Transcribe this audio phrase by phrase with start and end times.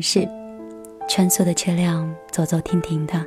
[0.00, 0.28] 是，
[1.08, 3.26] 穿梭的车辆走走停停的。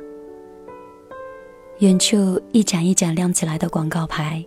[1.80, 4.44] 远处一盏一盏亮起来的广告牌，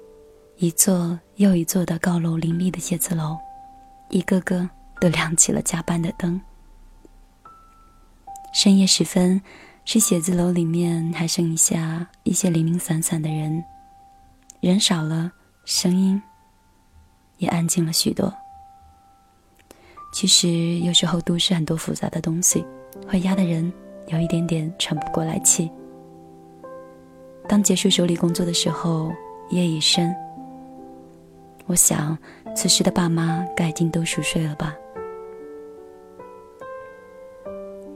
[0.55, 3.37] 一座又一座的高楼林立的写字楼，
[4.09, 4.67] 一个个
[5.01, 6.39] 都亮起了加班的灯。
[8.53, 9.41] 深夜时分，
[9.85, 13.63] 是写字楼里面还剩下一些零零散散的人，
[14.61, 15.31] 人少了，
[15.65, 16.19] 声音
[17.37, 18.33] 也安静了许多。
[20.17, 22.65] 其实有时候都市很多复杂的东西，
[23.07, 23.71] 会压得人
[24.07, 25.69] 有一点点喘不过来气。
[27.47, 29.11] 当结束手里工作的时候，
[29.51, 30.11] 夜已深。
[31.67, 32.17] 我想，
[32.55, 34.75] 此时的爸妈该已经都熟睡了吧。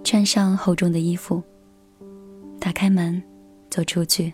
[0.03, 1.41] 穿上厚重的衣服，
[2.59, 3.19] 打开门，
[3.67, 4.31] 走出去。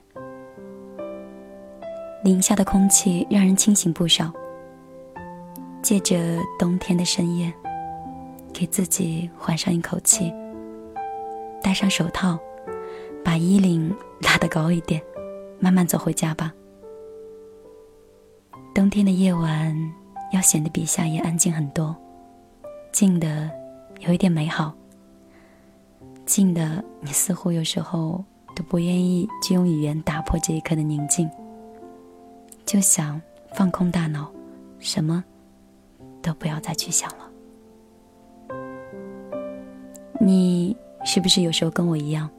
[2.21, 4.29] 零下的空气让人清醒不少。
[5.81, 7.53] 借着冬天的深夜，
[8.53, 10.33] 给自己缓上一口气。
[11.61, 12.39] 戴上手套。
[13.23, 15.03] 把衣领拉得高一点，
[15.59, 16.53] 慢慢走回家吧。
[18.73, 19.75] 冬天的夜晚
[20.31, 21.93] 要显得比夏夜安静很多，
[22.93, 23.51] 静的
[23.99, 24.73] 有一点美好。
[26.25, 28.23] 静的你似乎有时候
[28.55, 31.29] 都不愿意去用语言打破这一刻的宁静，
[32.65, 33.21] 就想
[33.53, 34.31] 放空大脑，
[34.79, 35.21] 什么
[36.21, 37.26] 都不要再去想了。
[40.19, 42.29] 你是不是有时候跟我一样？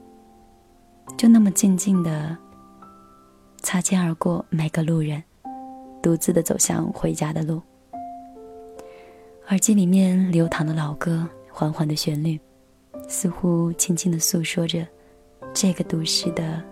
[1.16, 2.36] 就那么静静的
[3.62, 5.22] 擦肩而过每个路人，
[6.02, 7.62] 独自的走向回家的路。
[9.48, 12.38] 耳机里面流淌的老歌，缓缓的旋律，
[13.08, 14.86] 似乎轻轻的诉说着
[15.54, 16.62] 这个都市的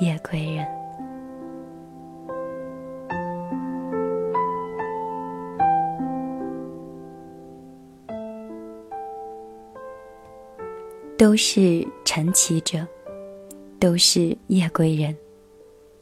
[0.00, 0.73] 夜归人。
[11.24, 12.86] 都是晨起者。
[13.80, 15.16] 都是夜归人，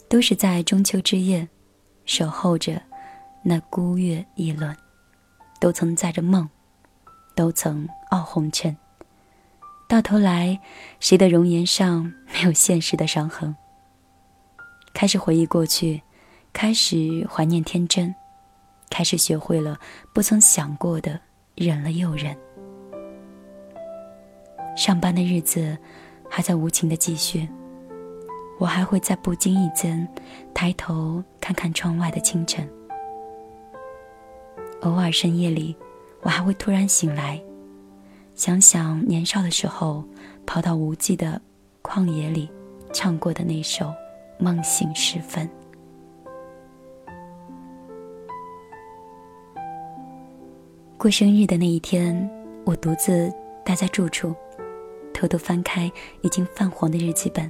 [0.09, 1.49] 都是在中秋之夜
[2.05, 2.83] 守候着
[3.45, 4.77] 那孤月一轮，
[5.61, 6.51] 都曾载着梦，
[7.37, 8.77] 都曾傲红尘。
[9.89, 10.61] 到头来，
[10.99, 13.55] 谁的容颜上没有现实的伤痕？
[14.93, 16.03] 开始回忆过去，
[16.53, 18.13] 开始怀念天真，
[18.91, 19.79] 开始学会了
[20.13, 21.21] 不曾想过的
[21.55, 22.37] 忍了又忍。
[24.77, 25.77] 上班的日子
[26.29, 27.49] 还在无情的继续。
[28.59, 30.07] 我还会在不经意间
[30.55, 32.69] 抬头看看窗外的清晨，
[34.83, 35.75] 偶尔深夜里，
[36.21, 37.43] 我还会突然醒来，
[38.37, 40.05] 想想年少的时候
[40.47, 41.41] 跑到无际的
[41.83, 42.49] 旷野里
[42.93, 43.87] 唱过的那首
[44.39, 45.49] 《梦醒时分》。
[50.97, 52.31] 过生日的那一天，
[52.65, 53.33] 我独自
[53.65, 54.33] 待在住处，
[55.23, 55.89] 偷偷翻开
[56.23, 57.49] 已经泛黄的日记本。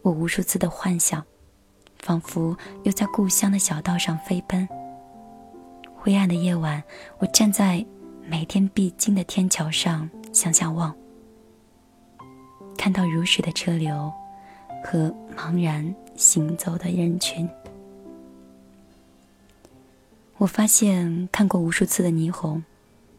[0.00, 1.22] 我无数次的幻想，
[1.98, 4.66] 仿佛又在故乡的小道上飞奔。
[5.94, 6.82] 灰暗的夜晚，
[7.18, 7.84] 我站在
[8.24, 10.96] 每天必经的天桥上，向下望，
[12.78, 14.10] 看到如水的车流
[14.82, 17.46] 和茫然行走的人群。
[20.38, 22.64] 我发现，看过无数次的霓虹，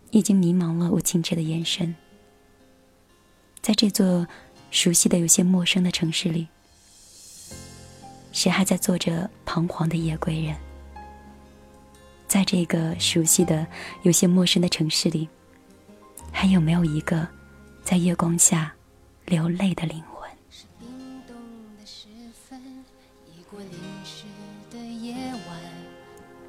[0.10, 1.96] 已经迷茫了我清澈的眼神。
[3.62, 4.25] 在这座
[4.72, 6.47] 熟悉的、有些陌生的城市里。
[8.31, 10.56] 谁还在做着彷徨的夜归人？
[12.28, 13.66] 在这个熟悉的、
[14.03, 15.28] 有些陌生的城市里，
[16.31, 17.28] 还有没有一个
[17.84, 18.73] 在月光下
[19.25, 20.29] 流泪的灵魂？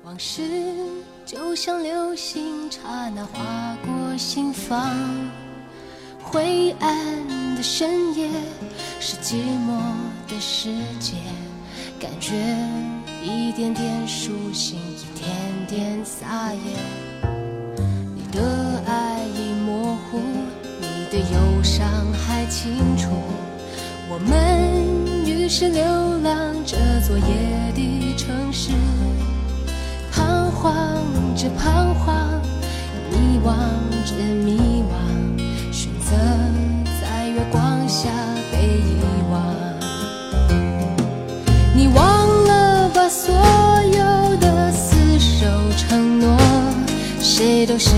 [0.04, 0.42] 往事
[1.25, 5.38] 就像流星，刹那划过心房。
[6.30, 6.94] 灰暗
[7.56, 8.28] 的深夜，
[9.00, 9.36] 是寂
[9.66, 9.80] 寞
[10.28, 10.69] 的世
[11.00, 11.14] 界。
[11.98, 12.34] 感觉
[13.25, 15.26] 一点点苏醒，一点
[15.66, 16.60] 点撒野。
[18.14, 20.20] 你的爱已模糊，
[20.80, 23.08] 你的忧伤还清楚。
[24.10, 25.82] 我们于是流
[26.19, 26.76] 浪这
[27.06, 28.72] 座夜的城市，
[30.12, 30.76] 彷徨
[31.34, 32.40] 着彷徨，
[33.10, 33.56] 迷惘
[34.04, 34.14] 着
[34.44, 34.77] 迷惘，
[36.08, 36.16] 色
[37.02, 38.08] 在月光下
[38.50, 38.96] 被遗
[39.31, 39.44] 忘。
[41.75, 45.46] 你忘了把所有的厮守
[45.76, 46.34] 承诺，
[47.20, 47.90] 谁都是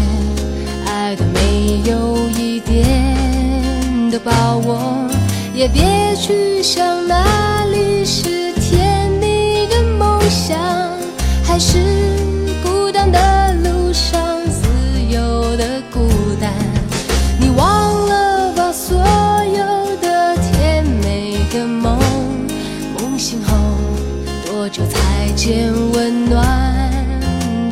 [0.86, 5.08] 爱的没有一点的把握，
[5.54, 10.58] 也别去想哪里是甜蜜的梦想，
[11.44, 11.78] 还是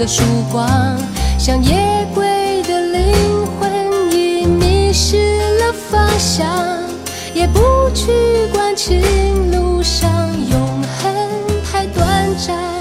[0.08, 0.66] 曙光，
[1.38, 6.48] 像夜鬼的灵魂已迷失了方向，
[7.34, 9.02] 也不去管情
[9.52, 10.10] 路上
[10.50, 11.14] 永恒
[11.70, 12.77] 太短暂。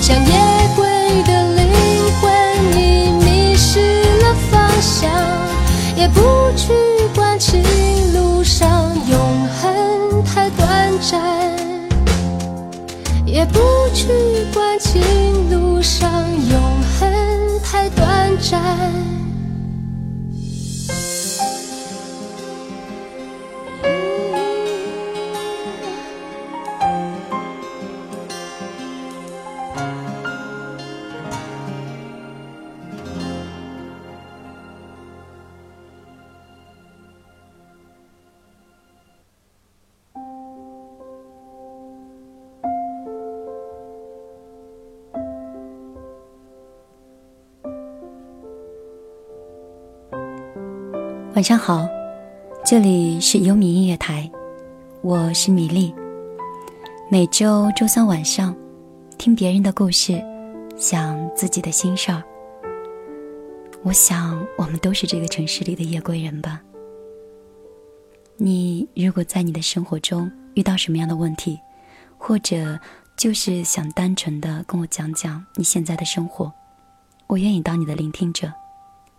[0.00, 0.32] 像夜
[0.76, 0.86] 鬼
[1.24, 1.68] 的灵
[2.20, 2.30] 魂
[2.76, 5.10] 已迷失了方向，
[5.96, 6.20] 也不
[6.56, 6.72] 去
[7.14, 7.62] 管情
[8.14, 8.68] 路上
[9.08, 11.20] 永恒太短暂，
[13.26, 13.58] 也不
[13.92, 14.08] 去
[14.54, 15.02] 管情
[15.50, 16.10] 路上
[16.50, 16.60] 永
[16.98, 19.07] 恒太短暂。
[51.38, 51.88] 晚上好，
[52.64, 54.28] 这里是优米音乐台，
[55.02, 55.94] 我是米粒。
[57.08, 58.52] 每周周三晚上，
[59.18, 60.20] 听别人的故事，
[60.76, 62.20] 想自己的心事儿。
[63.84, 66.60] 我想，我们都是这个城市里的夜归人吧。
[68.36, 71.56] 你如果在你的生活中遇到什么样的问题，
[72.16, 72.76] 或者
[73.16, 76.52] 就是想单纯的跟我讲讲你现在的生活，
[77.28, 78.52] 我愿意当你的聆听者，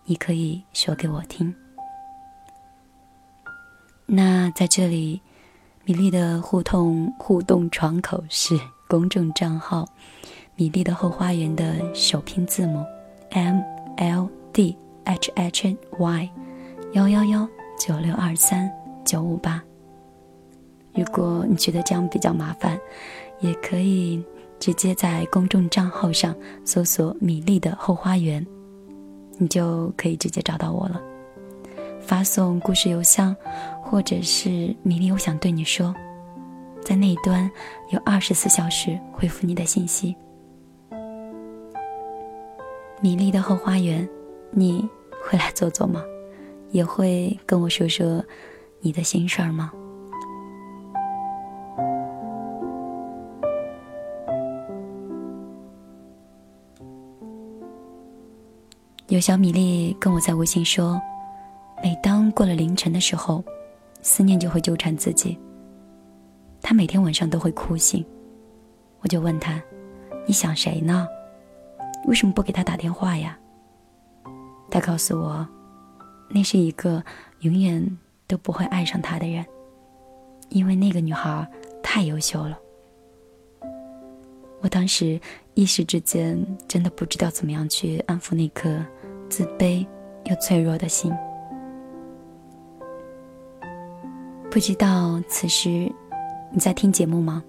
[0.04, 1.56] 你可以说给我听。
[4.12, 5.22] 那在这里，
[5.86, 9.88] 米粒的互动互动窗口是公众账号
[10.58, 12.84] “米粒的后花园”的首拼字母
[13.30, 13.60] M
[13.98, 16.30] L D H H Y
[16.94, 17.48] 幺幺幺
[17.80, 18.68] 九六二三
[19.06, 19.64] 九五八。
[20.96, 22.80] 如果你觉得这样比较麻烦，
[23.40, 24.24] 也可以
[24.60, 26.36] 直接在公众账号上
[26.66, 28.44] 搜索“米粒的后花园”，
[29.38, 31.00] 你就可以直接找到我了。
[32.02, 33.36] 发送故事邮箱，
[33.90, 35.94] 或者是米粒，我想对你说，
[36.80, 37.50] 在那一端
[37.90, 40.16] 有二十四小时回复你的信息。
[43.02, 44.08] 米粒的后花园，
[44.52, 44.88] 你
[45.24, 46.04] 会来坐坐吗？
[46.70, 48.24] 也会跟我说说
[48.80, 49.72] 你的心事儿吗？
[59.08, 61.02] 有小米粒跟我在微信说。
[61.82, 63.42] 每当过了凌晨的时候，
[64.02, 65.38] 思念就会纠缠自己。
[66.62, 68.06] 他每天晚上都会哭醒，
[69.00, 69.62] 我就问他
[70.28, 71.08] ：“你想谁呢？
[72.06, 73.38] 为什么不给他打电话呀？
[74.70, 75.48] 他告诉我，
[76.30, 77.04] 那是一个
[77.40, 79.46] 永远都不会爱上他的人，
[80.50, 81.50] 因为那个女孩
[81.82, 82.58] 太优秀了。
[84.62, 85.20] 我当时
[85.54, 86.38] 一时之间
[86.68, 88.86] 真的不知道怎么样去安抚那颗
[89.30, 89.88] 自卑
[90.26, 91.14] 又脆弱的心。
[94.52, 95.70] 不知道此时
[96.52, 97.44] 你在听节目吗？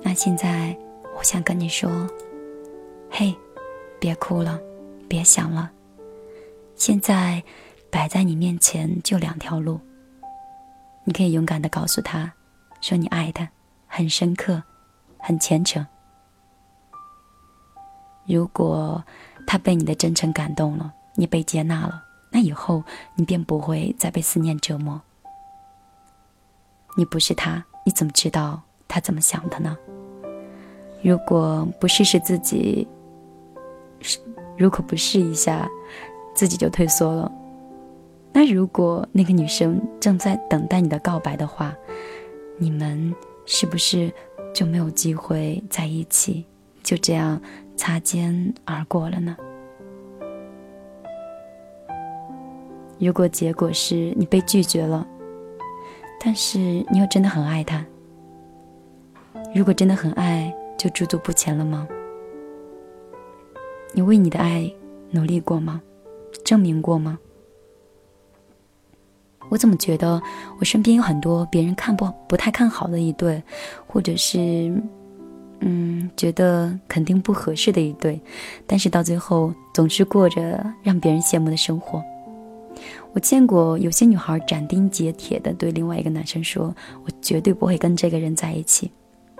[0.00, 0.76] 那现在
[1.18, 1.90] 我想跟你说，
[3.10, 3.34] 嘿，
[3.98, 4.60] 别哭了，
[5.08, 5.68] 别想了。
[6.76, 7.42] 现在
[7.90, 9.80] 摆在你面前就两条路，
[11.02, 12.32] 你可以勇敢的告诉他，
[12.80, 13.48] 说你爱他，
[13.88, 14.62] 很深刻，
[15.18, 15.84] 很虔诚。
[18.26, 19.04] 如果
[19.44, 22.80] 他被你的真诚感动了，你被接纳了，那以后
[23.16, 25.02] 你便不会再被思念折磨。
[26.96, 29.76] 你不是他，你怎么知道他怎么想的呢？
[31.02, 32.88] 如果不试试自己，
[34.56, 35.68] 如果不试一下，
[36.34, 37.30] 自己就退缩了。
[38.32, 41.76] 那如果那个女生正在等待你的告白的话，
[42.58, 44.10] 你们是不是
[44.54, 46.46] 就没有机会在一起，
[46.82, 47.38] 就这样
[47.76, 49.36] 擦肩而过了呢？
[52.98, 55.06] 如果结果是你被拒绝了。
[56.20, 57.84] 但是你又真的很爱他。
[59.54, 61.86] 如果真的很爱，就驻足不前了吗？
[63.92, 64.70] 你为你的爱
[65.10, 65.80] 努力过吗？
[66.44, 67.18] 证明过吗？
[69.48, 70.20] 我怎么觉得
[70.58, 73.40] 我身边有很多别人看不不太看好的一对，
[73.86, 74.38] 或者是，
[75.60, 78.20] 嗯，觉得肯定不合适的一对，
[78.66, 82.02] 但是到最后总是过着让别人羡慕的生活。
[83.16, 88.92] 我见过有些女孩斩钉截铁地对另外一个男生说：“我绝对不会跟这个人在一起。”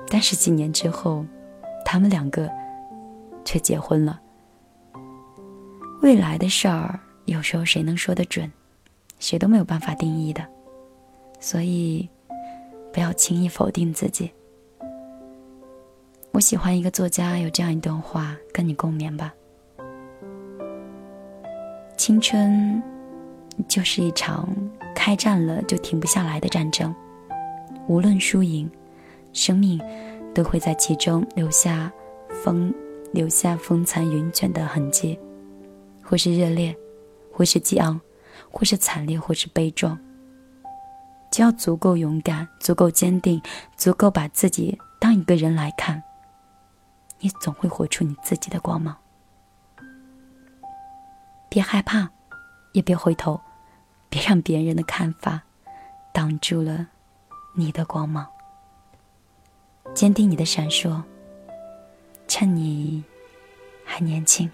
[0.08, 1.22] 但是几年之后，
[1.84, 2.50] 他们两个
[3.44, 4.18] 却结婚了。
[6.00, 8.50] 未来的事儿，有时候谁能说得准？
[9.18, 10.42] 谁都没有办法定义的。
[11.38, 12.08] 所以，
[12.94, 14.32] 不要轻易否定自己。
[16.32, 19.34] 我喜欢一个作家有这样一段话，跟你共勉吧：
[21.98, 22.82] 青春。
[23.68, 24.48] 就是一场
[24.94, 26.94] 开战了就停不下来的战争，
[27.86, 28.70] 无论输赢，
[29.32, 29.80] 生命
[30.34, 31.90] 都会在其中留下
[32.44, 32.72] 风
[33.12, 35.18] 留下风残云卷的痕迹，
[36.02, 36.76] 或是热烈，
[37.32, 38.00] 或是激昂，
[38.50, 39.98] 或是惨烈，或是悲壮。
[41.30, 43.40] 只要足够勇敢，足够坚定，
[43.76, 46.02] 足够把自己当一个人来看，
[47.20, 48.96] 你总会活出你自己的光芒。
[51.48, 52.10] 别害怕，
[52.72, 53.40] 也别回头。
[54.08, 55.42] 别让别人的看法
[56.12, 56.86] 挡住了
[57.54, 58.26] 你的光芒，
[59.94, 61.02] 坚定你的闪烁。
[62.28, 63.04] 趁你
[63.84, 64.50] 还年轻。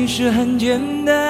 [0.00, 1.29] 其实很简单，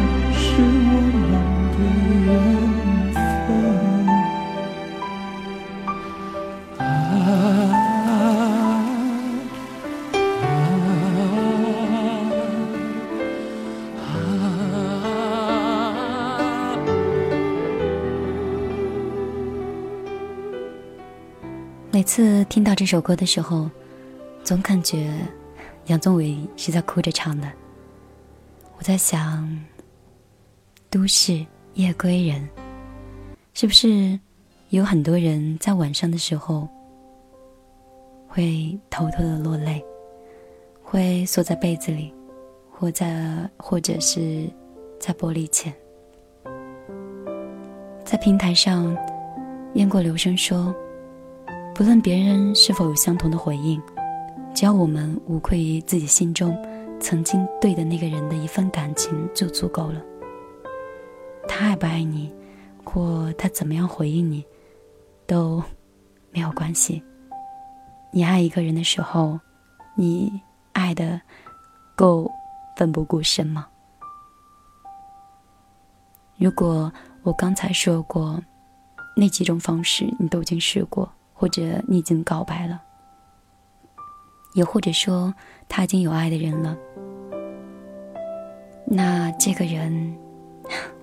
[22.81, 23.69] 这首歌的时候，
[24.43, 25.13] 总感觉
[25.85, 27.47] 杨宗纬是在哭着唱的。
[28.75, 29.47] 我在想，
[30.89, 32.49] 都市夜归人，
[33.53, 34.19] 是不是
[34.69, 36.67] 有很多人在晚上的时候
[38.27, 39.79] 会偷偷的落泪，
[40.81, 42.11] 会缩在被子里，
[42.71, 44.49] 或在或者是
[44.99, 45.71] 在玻璃前，
[48.03, 48.97] 在平台上，
[49.75, 50.75] 雁过留声说。
[51.73, 53.81] 不论别人是否有相同的回应，
[54.53, 56.55] 只要我们无愧于自己心中
[56.99, 60.01] 曾经对的那个人的一份感情就足够了。
[61.47, 62.31] 他爱不爱你，
[62.83, 64.45] 或他怎么样回应你，
[65.25, 65.63] 都
[66.29, 67.01] 没有关系。
[68.11, 69.39] 你爱一个人的时候，
[69.95, 70.41] 你
[70.73, 71.19] 爱的
[71.95, 72.29] 够
[72.77, 73.67] 奋不顾身吗？
[76.37, 76.91] 如果
[77.23, 78.39] 我刚才说过
[79.15, 81.11] 那几种方式，你都已经试过。
[81.41, 82.79] 或者你已经告白了，
[84.53, 85.33] 也或者说
[85.67, 86.77] 他已经有爱的人了，
[88.85, 90.15] 那这个人，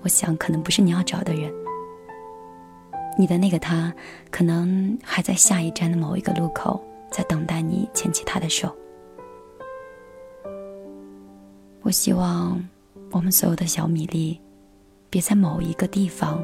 [0.01, 1.53] 我想可能不是你要找的人。
[3.17, 3.93] 你的那个他，
[4.31, 8.73] 可能还在下一站的某一个路口，在等待你牵起他的手。
[11.81, 12.65] 我希望
[13.11, 14.39] 我们所有的小米粒，
[15.09, 16.41] 别在某一个地方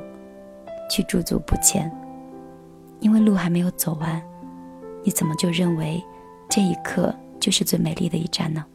[0.91, 1.89] 去驻足不前。
[2.99, 4.21] 因为路还没有走完，
[5.03, 6.03] 你怎么就认为
[6.49, 8.65] 这一刻就是最美丽的一站呢？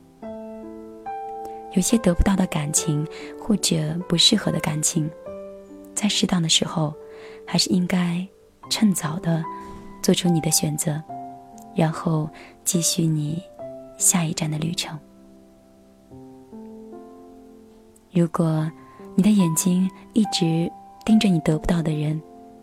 [1.73, 3.07] 有些得不到的感情，
[3.41, 5.09] 或者不适合的感情，
[5.95, 6.93] 在适当的时候，
[7.47, 8.27] 还是应该
[8.69, 9.45] 趁早的
[10.03, 11.01] 做出你的选择，
[11.75, 12.29] 然后
[12.65, 13.43] 继续你
[13.99, 14.99] 下一站的旅程。
[18.13, 18.69] 如果
[19.15, 20.69] 你的眼睛一直
[21.05, 22.21] 盯着你得不到的人，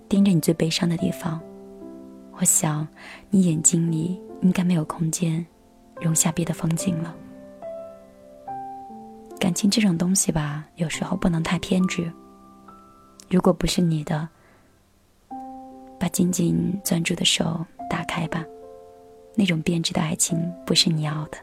[0.10, 1.41] 盯着你最悲伤的地方。
[2.39, 2.88] 我想，
[3.32, 5.43] 你眼睛里应该没有空间
[6.00, 7.15] 容下别的风景了。
[9.39, 12.12] 感情这种东西吧，有时候不能太偏执。
[13.28, 14.30] 如果不是你的，
[16.00, 18.45] 把紧紧攥住的手打开吧。
[19.34, 21.38] 那种变质的爱情不是你要的。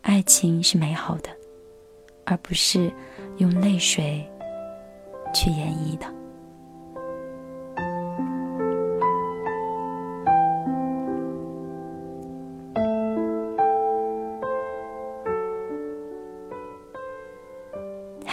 [0.00, 1.28] 爱情是美好的，
[2.24, 2.90] 而不是
[3.36, 4.26] 用泪水
[5.34, 6.06] 去演绎的。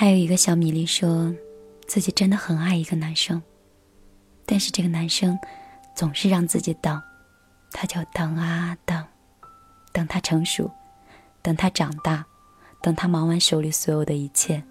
[0.01, 1.31] 还有一个小米粒说，
[1.87, 3.39] 自己真的很爱一个男生，
[4.47, 5.37] 但是这个男生
[5.93, 6.99] 总是让自己等，
[7.71, 9.05] 他就等啊等，
[9.93, 10.71] 等他成熟，
[11.43, 12.25] 等他长大，
[12.81, 14.63] 等他忙完手里所有的一切。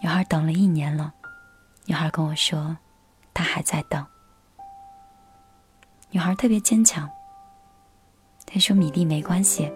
[0.00, 1.12] 女孩等了一年了，
[1.86, 2.76] 女孩跟我说，
[3.34, 4.06] 她还在等。
[6.12, 7.10] 女孩特别坚强。
[8.46, 9.72] 她说：“米粒没关系，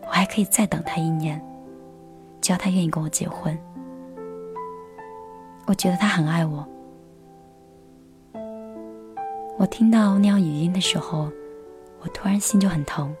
[0.00, 1.38] 我还可以再等他一年，
[2.40, 3.54] 只要他愿意跟我结婚。”
[5.66, 6.66] 我觉得他很爱我。
[9.58, 11.30] 我听到那样语音的时候，
[12.00, 13.14] 我突然心就很疼。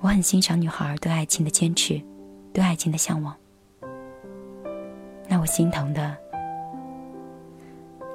[0.00, 2.00] 我很欣赏女孩对爱情的坚持，
[2.52, 3.34] 对爱情的向往。
[5.28, 6.16] 那我心疼的，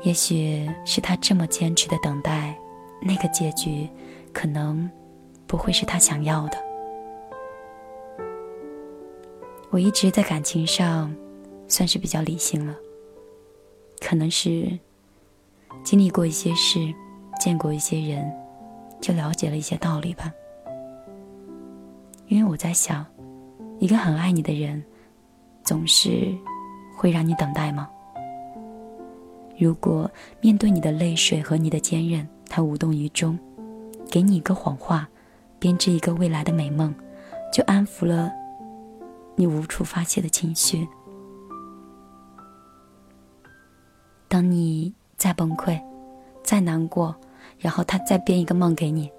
[0.01, 2.57] 也许是他这么坚持的等待，
[3.01, 3.87] 那个结局，
[4.33, 4.89] 可能
[5.45, 6.57] 不会是他想要的。
[9.69, 11.13] 我一直在感情上，
[11.67, 12.75] 算是比较理性了。
[13.99, 14.77] 可能是
[15.83, 16.93] 经历过一些事，
[17.39, 18.31] 见过一些人，
[19.01, 20.31] 就了解了一些道理吧。
[22.27, 23.05] 因为我在想，
[23.79, 24.83] 一个很爱你的人，
[25.63, 26.35] 总是
[26.95, 27.89] 会让你等待吗？
[29.57, 30.09] 如果
[30.41, 33.37] 面对你的泪水和你的坚韧，他无动于衷，
[34.09, 35.07] 给你一个谎话，
[35.59, 36.93] 编织一个未来的美梦，
[37.53, 38.31] 就安抚了
[39.35, 40.87] 你无处发泄的情绪。
[44.27, 45.79] 当你再崩溃、
[46.43, 47.15] 再难过，
[47.59, 49.09] 然后他再编一个梦给你，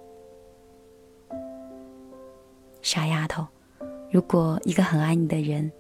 [2.82, 3.46] 傻丫头。
[4.10, 5.70] 如果一个很爱你的人，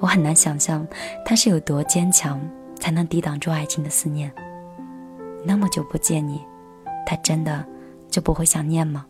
[0.00, 0.86] 我很难想象
[1.24, 2.40] 他是有多坚强，
[2.78, 4.32] 才能抵挡住爱情的思念。
[5.44, 6.40] 那么久不见你，
[7.06, 7.64] 他真的
[8.08, 9.06] 就不会想念吗？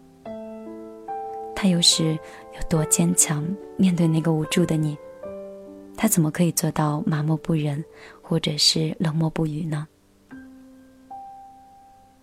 [1.54, 4.96] 他又是有多坚强，面对那个无助的你？
[5.96, 7.84] 他怎么可以做到麻木不仁，
[8.32, 9.86] 或者是冷漠不语呢？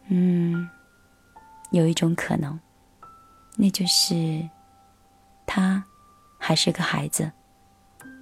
[0.08, 0.68] 嗯，
[1.70, 2.60] 有一种可能，
[3.56, 4.50] 那就是
[5.46, 5.84] 他
[6.40, 7.32] 还是个孩子，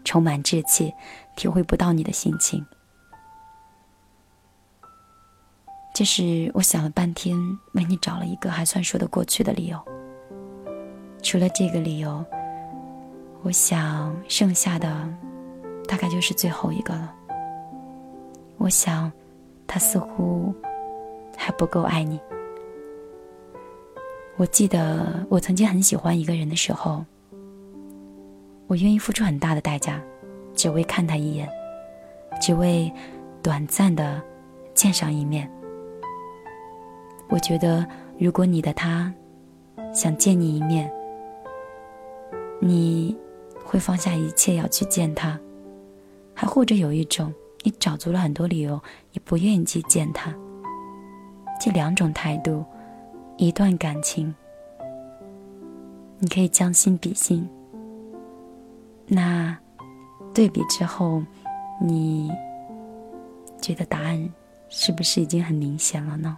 [0.03, 0.93] 充满稚气，
[1.37, 2.65] 体会不到你的心情。
[5.95, 7.37] 这是我想了半天，
[7.71, 9.81] 为你找了一个还算说得过去的理由。
[11.23, 12.21] 除了这个理由，
[13.43, 15.07] 我想剩下的。
[15.87, 17.16] 大概就是最后一个了。
[18.57, 19.11] 我想，
[19.65, 20.53] 他似乎
[21.37, 22.19] 还不够爱你。
[24.35, 27.03] 我记得我曾经很喜欢一个人的时候，
[28.67, 30.01] 我愿意付出很大的代价，
[30.53, 31.49] 只为看他一眼，
[32.41, 32.91] 只为
[33.41, 34.21] 短暂的
[34.73, 35.49] 见上一面。
[37.29, 37.85] 我觉得，
[38.19, 39.13] 如果你的他
[39.93, 40.91] 想见你一面，
[42.59, 43.15] 你
[43.63, 45.39] 会放下一切要去见他。
[46.33, 47.33] 还或者有一种，
[47.67, 50.33] 你找足了很多理由，也不愿意去见他。
[51.59, 52.63] 这两种态度，
[53.35, 54.33] 一段感情，
[56.17, 57.45] 你可以将心比心。
[59.05, 59.57] 那
[60.33, 61.21] 对比之后，
[61.81, 62.31] 你
[63.61, 64.33] 觉得答案
[64.69, 66.37] 是不是已经很明显了呢？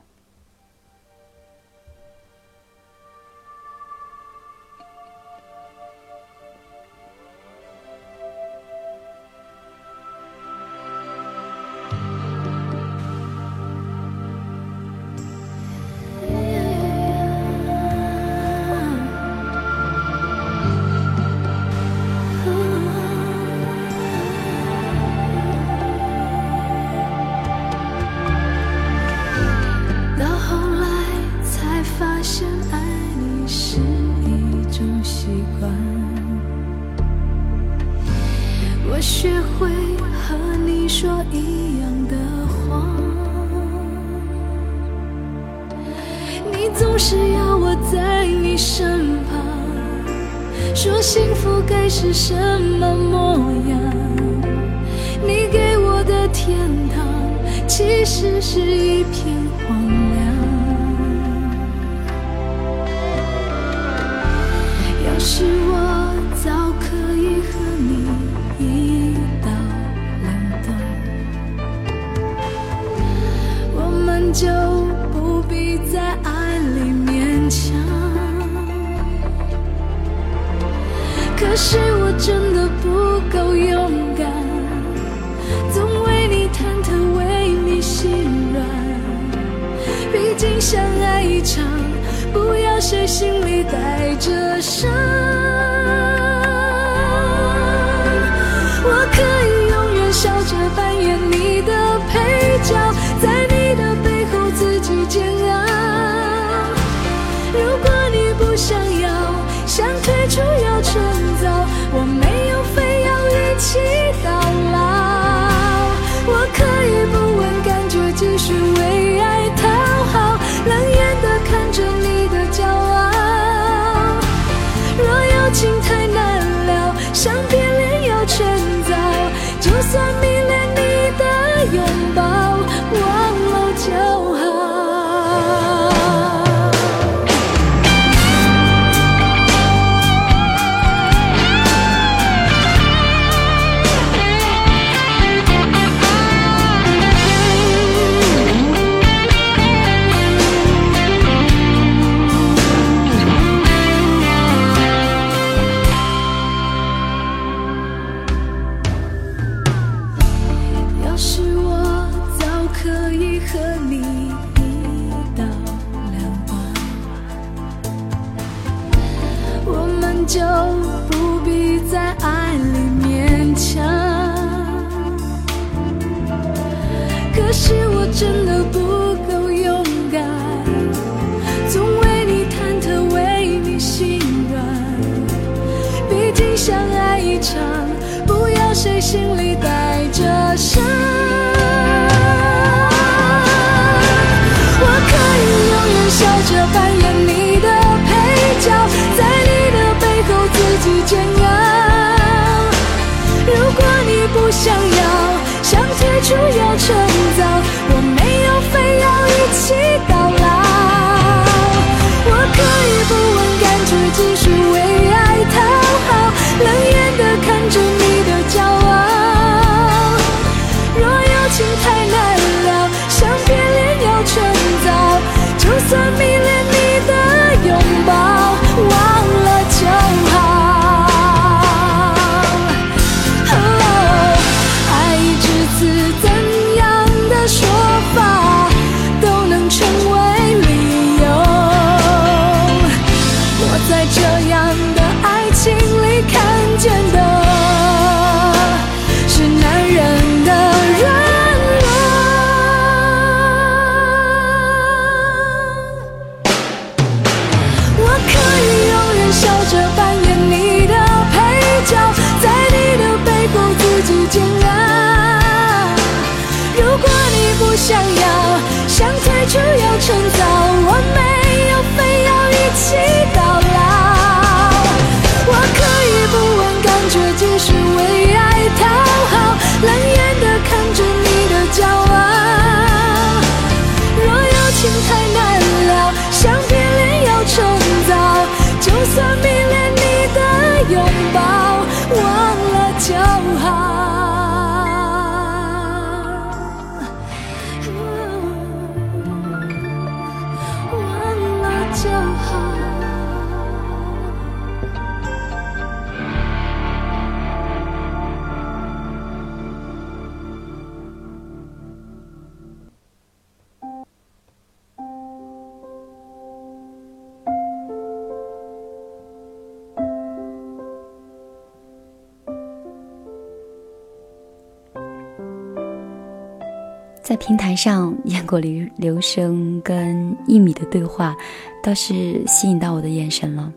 [327.80, 331.34] 上，燕果刘刘生跟一米的对话，
[331.82, 333.72] 倒是吸引到我的眼神了。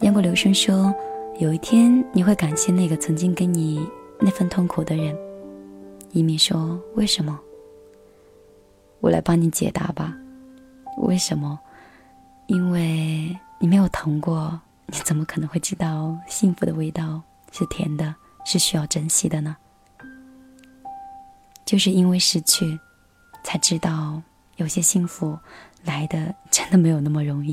[0.00, 0.94] 燕果刘生说
[1.40, 3.88] ：“有一天你会感谢那个曾经给你
[4.20, 5.16] 那份痛苦的人。”
[6.12, 7.40] 一米说：“为什么？”
[9.00, 10.14] 我来帮你解答吧。
[10.98, 11.58] 为什么？
[12.48, 19.56] 因为你没有疼过，你怎么可能会知道幸福的味道是甜的，是需要珍惜的呢？
[21.64, 22.78] 就是因为失去，
[23.42, 24.20] 才知道
[24.56, 25.38] 有些幸福
[25.84, 27.52] 来的真的没有那么容易。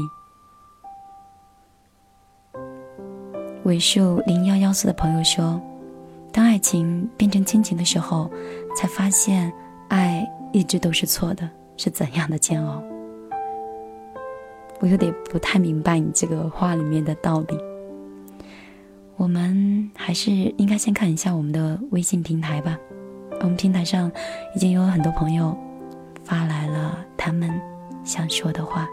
[3.64, 5.62] 尾数零幺幺四的朋友说
[6.34, 8.30] ：“当爱情变成亲情的时候，
[8.76, 9.54] 才发现
[9.88, 11.48] 爱一直都是错的，
[11.78, 12.84] 是怎样的煎熬。”
[14.82, 17.58] 我有点不太明白你这个话里面的道理。
[19.16, 22.76] 我们还是应该先看一下我们的微信平台吧。
[23.44, 24.12] 我们平台上
[24.56, 25.58] 已经有很多朋友
[26.24, 27.52] 发来了他们
[28.04, 28.88] 想说的话。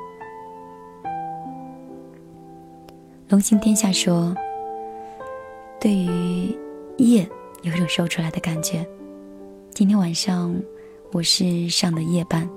[3.29, 4.35] 龙行天下说
[5.79, 6.57] ：“对于
[6.97, 7.29] 夜
[7.61, 8.87] 有一种说出来的感觉。
[9.71, 10.59] 今天晚上
[11.13, 12.49] 我是上的夜班，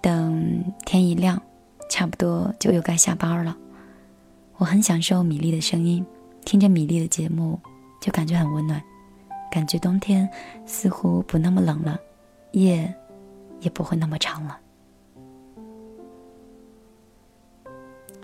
[0.00, 1.40] 等天一亮，
[1.90, 3.54] 差不多就又该下班了。
[4.56, 6.04] 我很享受米粒的声音，
[6.46, 7.60] 听着米粒的节目
[8.00, 8.82] 就感觉很温暖。”
[9.54, 10.28] 感觉冬天
[10.66, 11.96] 似乎不那么冷了，
[12.50, 12.92] 夜
[13.60, 14.58] 也不会那么长了。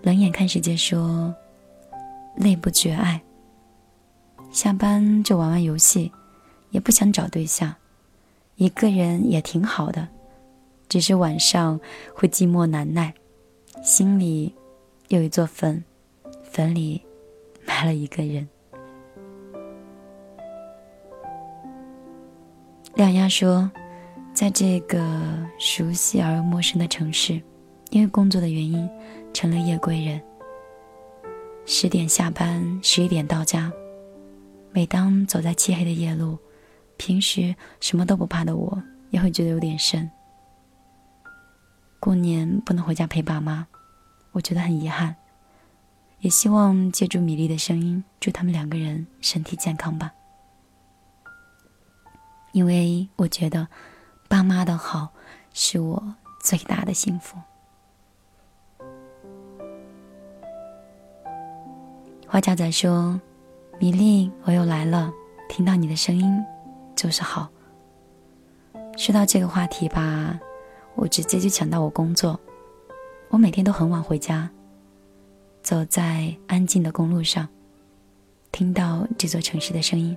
[0.02, 1.32] 冷眼看世界说
[2.34, 3.22] ：“累不觉爱。”
[4.50, 6.10] 下班就玩玩游戏，
[6.70, 7.72] 也不想找对象，
[8.56, 10.08] 一个人也挺好的，
[10.88, 11.78] 只是晚上
[12.12, 13.14] 会寂寞难耐，
[13.84, 14.52] 心里
[15.06, 15.80] 有一座坟，
[16.42, 17.00] 坟里
[17.64, 18.48] 埋了一个人。
[22.94, 23.70] 亮丫说，
[24.34, 25.00] 在这个
[25.58, 27.40] 熟悉而又陌生的城市，
[27.90, 28.88] 因为工作的原因，
[29.32, 30.20] 成了夜归人。
[31.64, 33.72] 十点下班，十一点到家。
[34.72, 36.38] 每当走在漆黑的夜路，
[36.96, 40.10] 平时什么都不怕的我，也会觉得有点瘆。
[41.98, 43.66] 过年不能回家陪爸妈，
[44.32, 45.14] 我觉得很遗憾。
[46.20, 50.12] 也希望借助米粒的声音，祝他们两个人身体健康吧。
[52.52, 53.68] 因为我觉得，
[54.28, 55.10] 爸妈的好
[55.52, 57.38] 是我最大的幸福。
[62.26, 63.20] 花甲仔说
[63.80, 65.12] ：“米粒，我又来了，
[65.48, 66.32] 听到你的声音
[66.94, 67.48] 就是好。”
[68.96, 70.38] 说到这个话题吧，
[70.94, 72.38] 我直接就想到我工作。
[73.30, 74.48] 我每天都很晚回家，
[75.62, 77.48] 走在安静的公路上，
[78.52, 80.16] 听到这座城市的声音。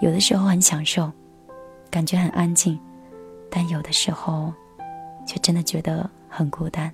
[0.00, 1.10] 有的时候很享受，
[1.90, 2.78] 感觉很安静，
[3.50, 4.52] 但有的时候，
[5.26, 6.92] 却真的觉得很孤单。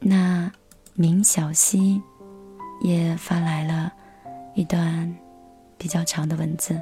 [0.00, 0.50] 那
[0.94, 2.02] 明小溪
[2.82, 3.92] 也发来了
[4.54, 5.16] 一段
[5.78, 6.78] 比较长的文字。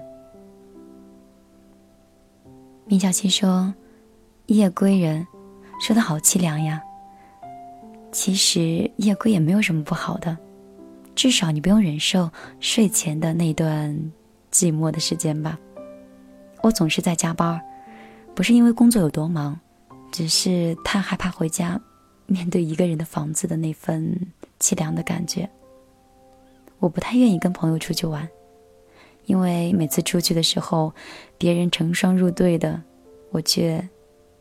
[2.87, 3.73] 明小溪说
[4.47, 5.27] ：“夜归人，
[5.81, 6.83] 说的好凄凉呀。”
[8.13, 10.37] 其实夜归也没有什么不好的，
[11.15, 13.95] 至少你不用忍受睡前的那段
[14.51, 15.59] 寂寞的时间吧。
[16.63, 17.61] 我总是在加班，
[18.35, 19.59] 不是因为工作有多忙，
[20.11, 21.81] 只是太害怕回家，
[22.27, 24.15] 面对一个人的房子的那份
[24.59, 25.49] 凄凉的感觉。
[26.79, 28.29] 我不太愿意跟朋友出去玩，
[29.27, 30.93] 因为每次出去的时候，
[31.39, 32.83] 别人成双入对的，
[33.31, 33.89] 我却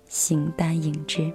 [0.08, 1.32] 形单影只。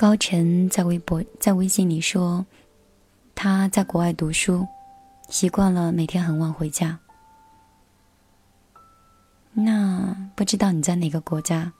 [0.00, 2.46] 高晨在微博、在微信里说，
[3.34, 4.66] 他在国外读书，
[5.28, 6.98] 习惯了每天很晚回家。
[9.52, 11.70] 那不知道你在哪个国家？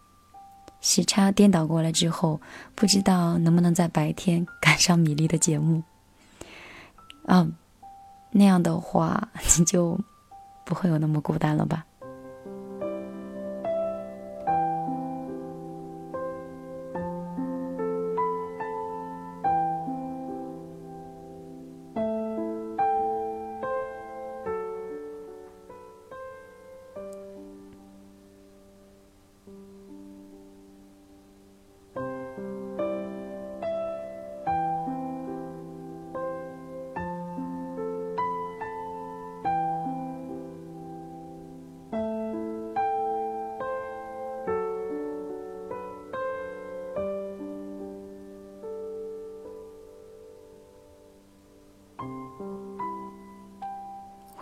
[0.83, 2.39] 时差颠倒过来之后，
[2.75, 5.83] 不知道能不能在白天 赶上米粒的节目？
[7.25, 7.49] 啊，
[8.33, 9.99] 那样的话， 你就
[10.67, 11.87] 不会有那么孤单了吧？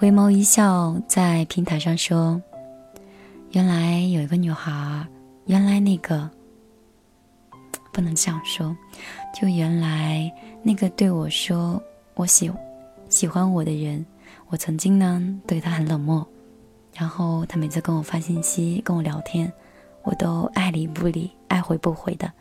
[0.09, 2.41] 回眸一笑，在平台上说
[3.53, 5.07] ：“原来有一个女孩，
[5.45, 6.27] 原来那个
[7.93, 8.75] 不能这样说，
[9.39, 10.33] 就原来
[10.63, 11.79] 那个对我说
[12.15, 12.51] 我喜
[13.11, 14.03] 喜欢我的人，
[14.47, 16.27] 我曾经呢对他很冷漠，
[16.95, 19.53] 然后他每次跟我发信息跟我聊天，
[20.05, 22.33] 我都爱理不理，爱回不回的。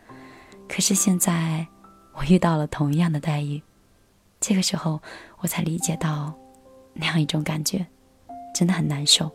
[0.70, 1.68] 可是现在
[2.14, 3.62] 我遇到了同样的待遇，
[4.40, 5.02] 这个时候
[5.40, 6.34] 我才理解到。”
[7.00, 7.86] 那样一种感觉，
[8.54, 9.32] 真的很难受。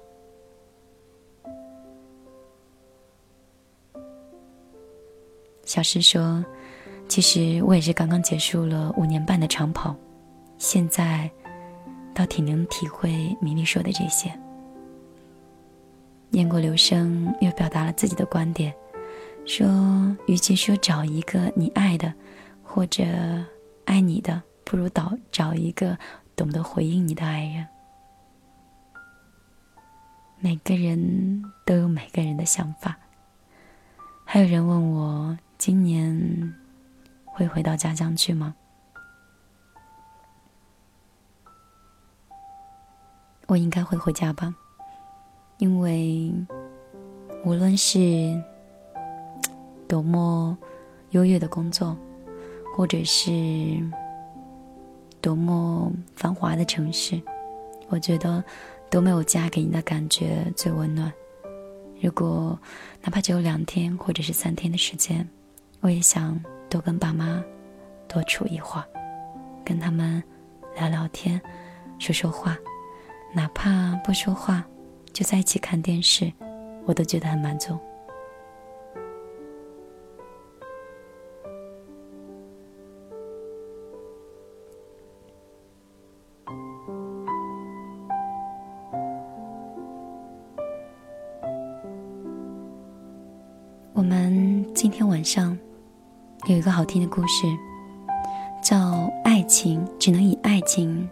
[5.65, 6.45] 小诗说
[7.09, 9.97] ：“其实我也是刚刚结束了五年半的长跑，
[10.59, 11.31] 现在
[12.13, 14.31] 倒挺能体会米粒说的这些。”
[16.33, 18.75] 雁过留声又表达了自己的观点，
[19.47, 19.67] 说
[20.27, 22.13] ：“与其说找一个你爱的，
[22.63, 23.05] 或者
[23.85, 25.97] 爱你的，不如找找一个。”
[26.43, 27.65] 懂得回应你的爱人。
[30.41, 32.99] 每个人都有每个人的想法。
[34.25, 36.53] 还有人问我今年
[37.25, 38.57] 会回到家乡去吗？
[43.47, 44.53] 我应该会回家吧，
[45.59, 46.35] 因为
[47.45, 48.43] 无论是
[49.87, 50.59] 多么
[51.11, 51.97] 优越的工作，
[52.77, 53.31] 或者是。
[55.23, 57.19] 多么繁华的城市，
[57.89, 58.43] 我觉得
[58.91, 61.11] 都没有家给你的感觉最温暖。
[62.01, 62.59] 如果
[63.01, 65.27] 哪怕只有两天或者是三天的时间，
[65.81, 67.43] 我也想多跟爸妈
[68.09, 68.85] 多处一会儿，
[69.65, 70.21] 跟他们
[70.75, 71.41] 聊聊天，
[72.01, 72.59] 说说话，
[73.33, 74.67] 哪怕不说话，
[75.13, 76.33] 就在一起看电视，
[76.85, 77.79] 我都觉得很满足。
[96.63, 97.45] 一个好听的故事，
[98.63, 98.77] 叫
[99.25, 101.11] 《爱情只能以爱情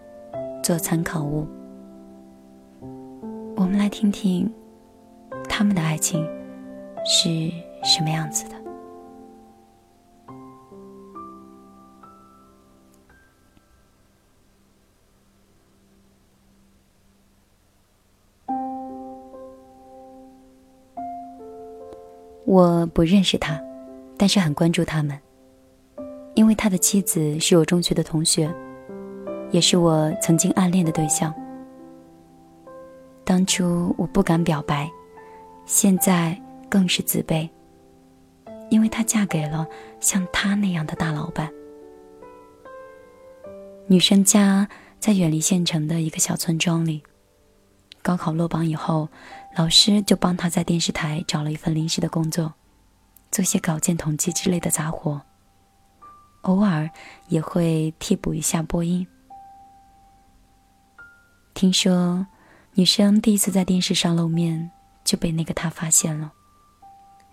[0.62, 1.44] 做参考物》。
[3.56, 4.48] 我们来听听
[5.48, 6.24] 他们的爱情
[7.04, 7.50] 是
[7.82, 8.54] 什么样子的。
[22.46, 23.60] 我不认识他，
[24.16, 25.18] 但是很关注他们，
[26.34, 28.52] 因为他的妻子是我中学的同学，
[29.50, 31.34] 也是我曾经暗恋的对象。
[33.24, 34.90] 当初我不敢表白，
[35.66, 37.48] 现在更是自卑，
[38.70, 39.66] 因为她嫁给了
[40.00, 41.50] 像他那样的大老板。
[43.86, 44.68] 女生家
[44.98, 47.02] 在远离县城的一个小村庄里。
[48.02, 49.08] 高考落榜以后，
[49.56, 52.54] 老师就帮她在电视台找了一份临时的工作，
[53.30, 55.20] 做些稿件统计之类的杂活，
[56.42, 56.88] 偶尔
[57.28, 59.06] 也会替补一下播音。
[61.54, 62.26] 听说
[62.74, 64.70] 女生第一次在电视上露面
[65.04, 66.32] 就被那个他发现了，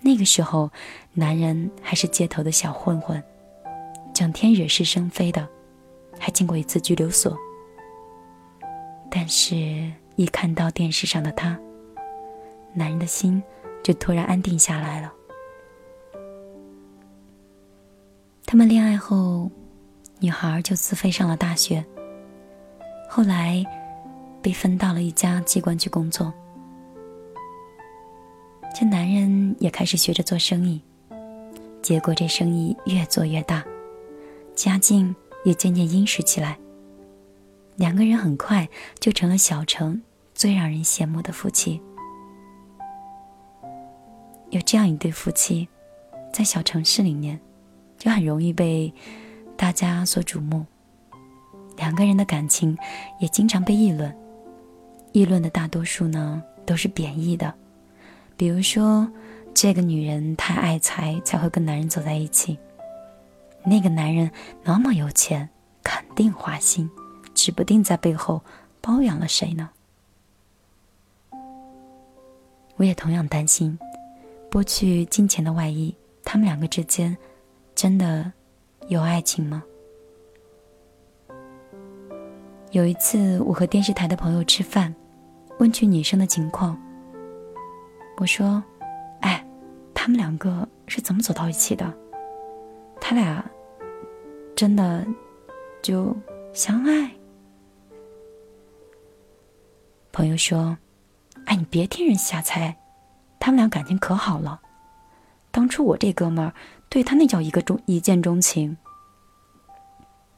[0.01, 0.71] 那个时候
[1.13, 3.23] 男人还是街头的小混混，
[4.13, 5.47] 整天惹是生非的，
[6.19, 7.37] 还进过一次拘留所。
[9.09, 9.91] 但是。
[10.17, 11.55] 一看到电视上的他，
[12.73, 13.43] 男人的心
[13.83, 15.13] 就突然安定下来了。
[18.49, 19.51] 他们恋爱后，
[20.19, 21.85] 女孩就自费上了大学。
[23.09, 23.61] 后来，
[24.41, 26.33] 被分到了一家机关去工作。
[28.73, 30.81] 这男人也开始学着做生意，
[31.81, 33.65] 结果这生意越做越大，
[34.55, 36.57] 家境也渐渐殷实起来。
[37.75, 40.01] 两个人很快就成了小城。
[40.33, 41.81] 最让人羡慕的夫妻，
[44.51, 45.67] 有这样一对夫妻，
[46.31, 47.39] 在小城市里面，
[47.97, 48.93] 就很容易被
[49.55, 50.65] 大家所瞩目。
[51.75, 52.77] 两个人的感情
[53.19, 54.15] 也经常被议论，
[55.11, 57.53] 议论的大多数呢都是贬义的，
[58.35, 59.07] 比如说
[59.53, 62.57] 这个女人太爱财才会跟男人走在一起，
[63.63, 64.31] 那个男人
[64.63, 65.49] 那么有钱，
[65.83, 66.89] 肯定花心，
[67.35, 68.41] 指不定在背后
[68.81, 69.69] 包养了谁呢。
[72.77, 73.77] 我也同样担心，
[74.51, 77.17] 剥去金钱的外衣，他们两个之间
[77.78, 78.34] 真的
[78.88, 79.63] 有爱情吗？
[82.71, 84.91] 有一次，我和电视台的朋友吃饭，
[85.59, 86.75] 问去女生的情况。
[88.17, 88.63] 我说
[89.21, 89.47] ：“哎，
[89.93, 91.93] 他们两个是怎么走到一起的？
[92.99, 93.45] 他俩
[94.55, 95.05] 真的
[95.84, 96.17] 就
[96.53, 97.11] 相爱？”
[100.11, 100.75] 朋友说。
[101.45, 102.75] 哎，你别听人瞎猜，
[103.39, 104.59] 他们俩感情可好了。
[105.49, 106.53] 当初我这哥们儿
[106.89, 108.77] 对他那叫一个钟一见钟情。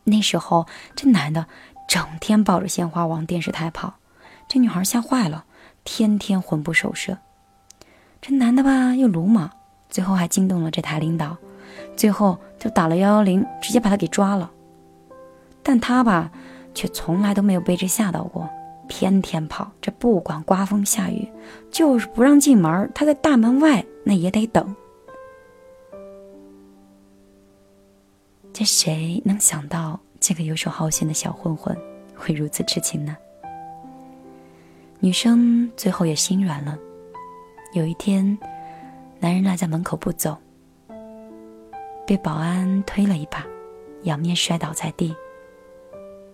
[0.03, 1.45] 那时候这男的
[1.87, 3.95] 整天抱着鲜花往电视台跑，
[4.47, 5.45] 这女孩吓坏了，
[5.83, 7.17] 天天魂不守舍。
[8.21, 9.49] 这男的吧又鲁莽，
[9.89, 11.37] 最后还惊动了这台领导，
[11.95, 14.51] 最后就打了幺幺零，直接把他给抓了。
[15.61, 16.31] 但他吧
[16.73, 18.49] 却从来都没有被这吓到过。
[18.87, 21.31] 天天跑，这不管刮风下雨，
[21.69, 22.91] 就是不让进门。
[22.95, 24.75] 他在大门外，那也得等。
[28.59, 31.73] 这谁能想到，这个游手好闲的小混混
[32.13, 33.15] 会如此痴情呢？
[34.99, 36.77] 女生最后也心软了。
[37.71, 38.37] 有一天，
[39.21, 40.37] 男人赖在门口不走，
[42.05, 43.47] 被保安推了一把，
[44.03, 45.15] 仰面摔倒在地。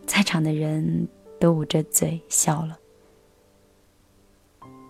[0.08, 1.08] 在场的人。
[1.38, 2.80] 都捂着嘴笑了，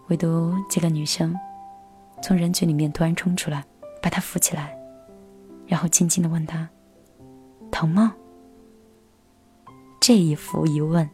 [0.08, 1.36] 唯独这个女生
[2.22, 3.66] 从人群里面突然冲出来，
[4.00, 4.78] 把他扶起来，
[5.66, 6.70] 然后轻轻的问他
[7.72, 8.16] ：“疼吗？”
[10.02, 11.10] 这一扶一问，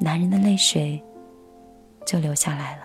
[0.00, 1.02] 男人的泪水
[2.06, 2.82] 就流下来了。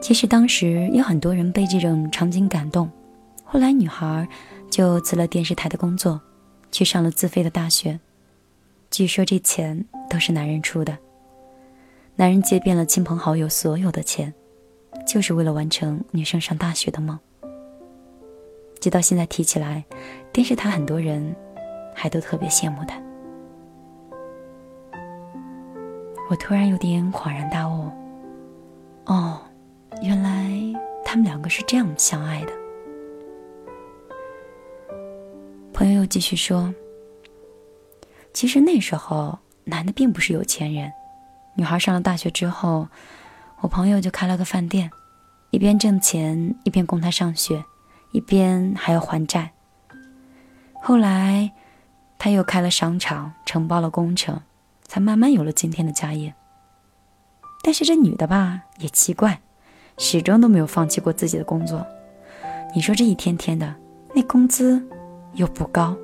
[0.00, 2.90] 其实当时有很多人被这种场景感动，
[3.44, 4.28] 后来女孩。
[4.70, 6.20] 就辞了电视台的工作，
[6.70, 7.98] 去上了自费的大学。
[8.90, 10.98] 据说这钱都是男人出的，
[12.16, 14.32] 男人借遍了亲朋好友所有的钱，
[15.08, 17.18] 就是为了完成女生上大学的梦。
[18.78, 19.82] 直到现在提起来，
[20.30, 21.34] 电视台很多人
[21.94, 23.00] 还都特别羡慕他。
[26.28, 27.90] 我突然有点恍然大悟，
[29.06, 29.40] 哦，
[30.02, 30.52] 原来
[31.02, 32.52] 他们两个是这样相爱的。
[35.72, 36.72] 朋友又继续说
[38.34, 40.92] ：“其实那时候男的并不是有钱人，
[41.56, 42.86] 女孩上了大学之后，
[43.60, 44.90] 我朋友就开了个饭店，
[45.50, 47.64] 一边挣钱，一边供他上学，
[48.12, 49.52] 一边还要还债。
[50.80, 51.52] 后来，
[52.18, 54.40] 他又开了商场，承包了工程，
[54.86, 56.32] 才慢慢有了今天的家业。
[57.62, 59.40] 但是这女的吧，也奇怪，
[59.96, 61.84] 始终都没有放弃过自己的工作。
[62.74, 63.74] 你说这一天天的，
[64.14, 64.80] 那工资
[65.34, 65.96] 又不高。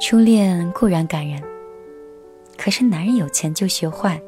[0.00, 1.42] 初恋固然感人，
[2.58, 4.20] 可是男人有钱就学坏，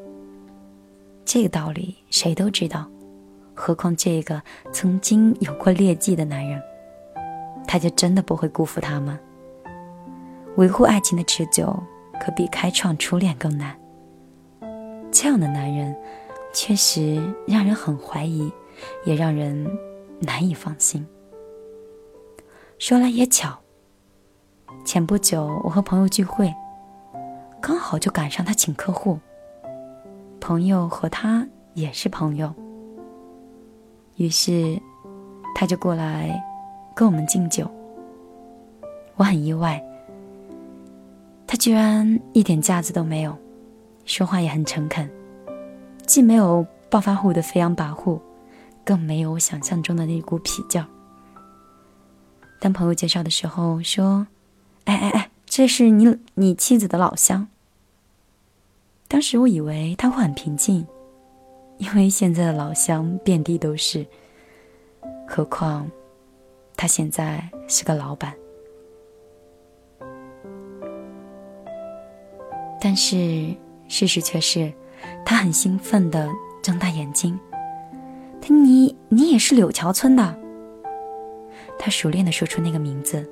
[1.23, 2.89] 这个道理谁都知道。
[3.53, 6.59] 何况这个曾经有过劣迹的男人，
[7.67, 9.19] 他就真的不会辜负她吗？
[10.55, 11.77] 维护爱情的持久，
[12.19, 13.77] 可比开创初恋更难。
[15.11, 15.95] 这样的男人。
[16.53, 18.51] 确实让人很怀疑，
[19.05, 19.65] 也让人
[20.19, 21.07] 难以放心。
[22.77, 23.57] 说来也巧，
[24.83, 26.53] 前不久我和朋友聚会，
[27.61, 29.19] 刚好就赶上他请客户。
[30.39, 32.51] 朋友和他也是朋友，
[34.15, 34.81] 于是
[35.55, 36.43] 他就过来
[36.95, 37.69] 跟我们敬酒。
[39.15, 39.81] 我很意外，
[41.45, 43.37] 他居然一点架子都没有，
[44.03, 45.07] 说话也很诚恳。
[46.07, 48.19] 既没有暴发户的飞扬跋扈，
[48.83, 50.87] 更没有我想象中的那股痞劲儿。
[52.59, 54.25] 当朋友介绍的时候说
[54.85, 57.47] ：“哎哎哎，这是你你妻子的老乡。”
[59.11, 60.87] 当时我以为他会很平静，
[61.79, 64.07] 因为现在的老乡遍地都是。
[65.27, 65.89] 何况
[66.77, 68.33] 他现在是个老板。
[72.79, 73.53] 但是
[73.89, 74.71] 事实却是。
[75.25, 76.29] 他很兴奋的
[76.61, 77.37] 睁大眼睛，
[78.39, 80.39] 他你你也是柳桥村的？
[81.79, 83.27] 他熟练的说出那个名字，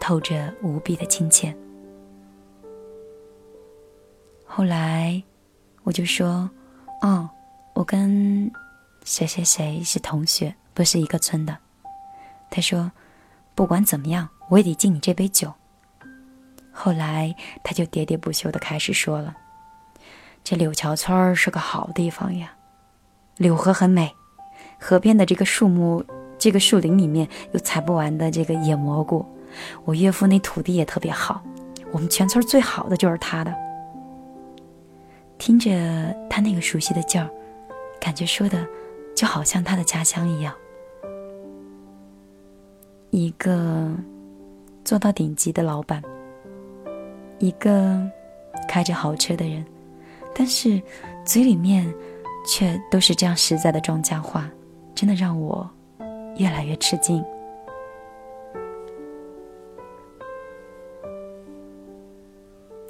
[0.00, 1.54] 透着无比的亲切。
[4.54, 5.22] 后来，
[5.82, 6.50] 我就说
[7.00, 7.30] ：“哦，
[7.72, 8.52] 我跟
[9.02, 11.56] 谁谁谁是同学，不是一个村的。”
[12.52, 12.92] 他说
[13.56, 15.54] ：“不管怎么样，我也得敬你这杯酒。”
[16.70, 17.34] 后来，
[17.64, 19.34] 他就喋喋不休的开始说了。
[20.44, 22.52] 这柳桥村是个好地方呀，
[23.38, 24.14] 柳河很美，
[24.78, 26.04] 河边的这个树木，
[26.38, 29.24] 这个树林里面有采不完的这个野蘑菇。
[29.86, 31.42] 我岳父那土地也特别好，
[31.90, 33.71] 我们全村最好的就是他的。
[35.44, 35.68] 听着
[36.30, 37.28] 他那个熟悉的劲儿，
[38.00, 38.64] 感觉说的
[39.12, 40.54] 就好像他的家乡一样。
[43.10, 43.90] 一个
[44.84, 46.00] 做到顶级的老板，
[47.40, 48.00] 一个
[48.68, 49.66] 开着豪车的人。
[50.32, 50.80] 但是，
[51.24, 51.92] 嘴里面
[52.46, 54.48] 却都是这样实在的庄稼话，
[54.94, 55.68] 真的让我
[56.36, 57.20] 越来越吃惊。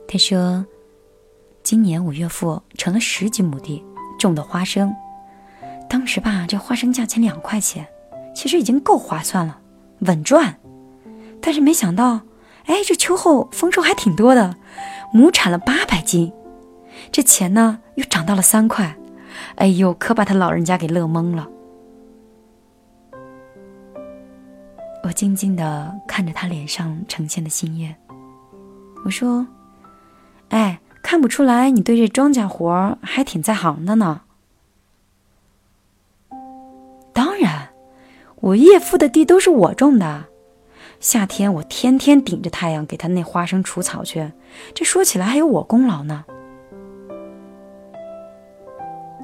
[0.07, 0.63] 他说
[1.73, 3.83] ：“今年我岳父成了十几亩地
[4.19, 4.95] 种的花生，
[5.89, 7.89] 当时吧，这花生价钱两块钱，
[8.35, 9.59] 其实已经够划算了，
[10.01, 10.55] 稳赚。
[11.41, 12.21] 但是没想到，
[12.67, 14.55] 哎，这秋后丰收还挺多的，
[15.15, 16.31] 亩产了八百斤。”
[17.11, 18.95] 这钱呢，又涨到了三块，
[19.55, 21.49] 哎呦，可把他老人家给乐懵了。
[25.05, 27.97] 我静静的看着他脸上呈现的心悦，
[29.07, 29.47] 我说
[30.51, 34.23] ：“哎，看不出来你对这庄稼活还挺在行的呢。”
[37.13, 37.69] 当然，
[38.37, 40.25] 我岳父的地都是我种的，
[40.99, 44.33] 夏天我天天顶着太阳给他那花生除草去，
[44.75, 46.25] 这说起来还有我功劳呢。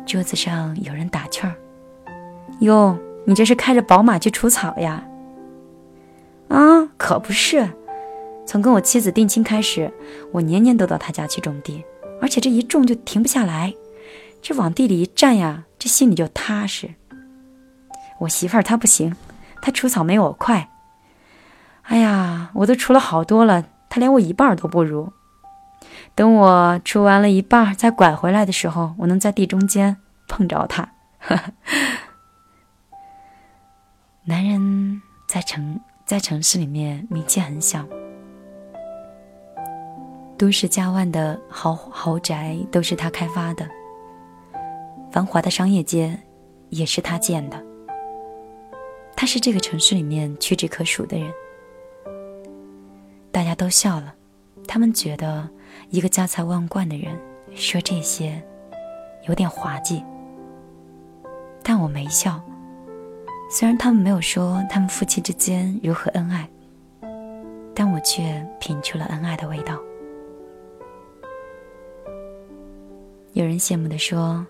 [0.05, 1.55] 桌子上有人打趣儿
[2.61, 5.05] ：“哟，你这是开着宝马去除草呀
[6.49, 7.69] ？”“啊，可不是。
[8.49, 9.93] 从跟我妻子定亲开始，
[10.33, 11.85] 我年年都到他家去种地，
[12.19, 13.75] 而且这一种就停不下来。
[14.41, 16.95] 这往地里一站呀，这心里就踏实。
[18.21, 19.15] 我媳妇儿她不行，
[19.61, 20.71] 她除草没我快。
[21.83, 25.13] 哎呀，我都除了好多了，她连我一半都不如。”
[26.17, 30.89] 等我除完了一半，再拐回来的时候，我能在地中间碰着她。
[34.25, 37.85] 男人在城在城市里面名气很小，
[40.39, 43.69] 都市家万的豪豪宅都是他开发的，
[45.11, 46.19] 繁华的商业街
[46.71, 47.63] 也是他建的。
[49.15, 51.31] 他是这个城市里面屈指可数的人，
[53.33, 54.15] 大家都笑了，
[54.67, 55.47] 他们觉得。
[55.91, 57.19] 一个家财万贯的人
[57.55, 58.43] 说这些，
[59.27, 60.05] 有点滑稽。
[61.63, 62.41] 但我没笑。
[63.51, 66.49] 虽然他们没有说他们夫妻之间如何恩爱，
[67.75, 69.79] 但我却品出了恩爱的味道。
[73.41, 74.45] 有人羡慕地说：“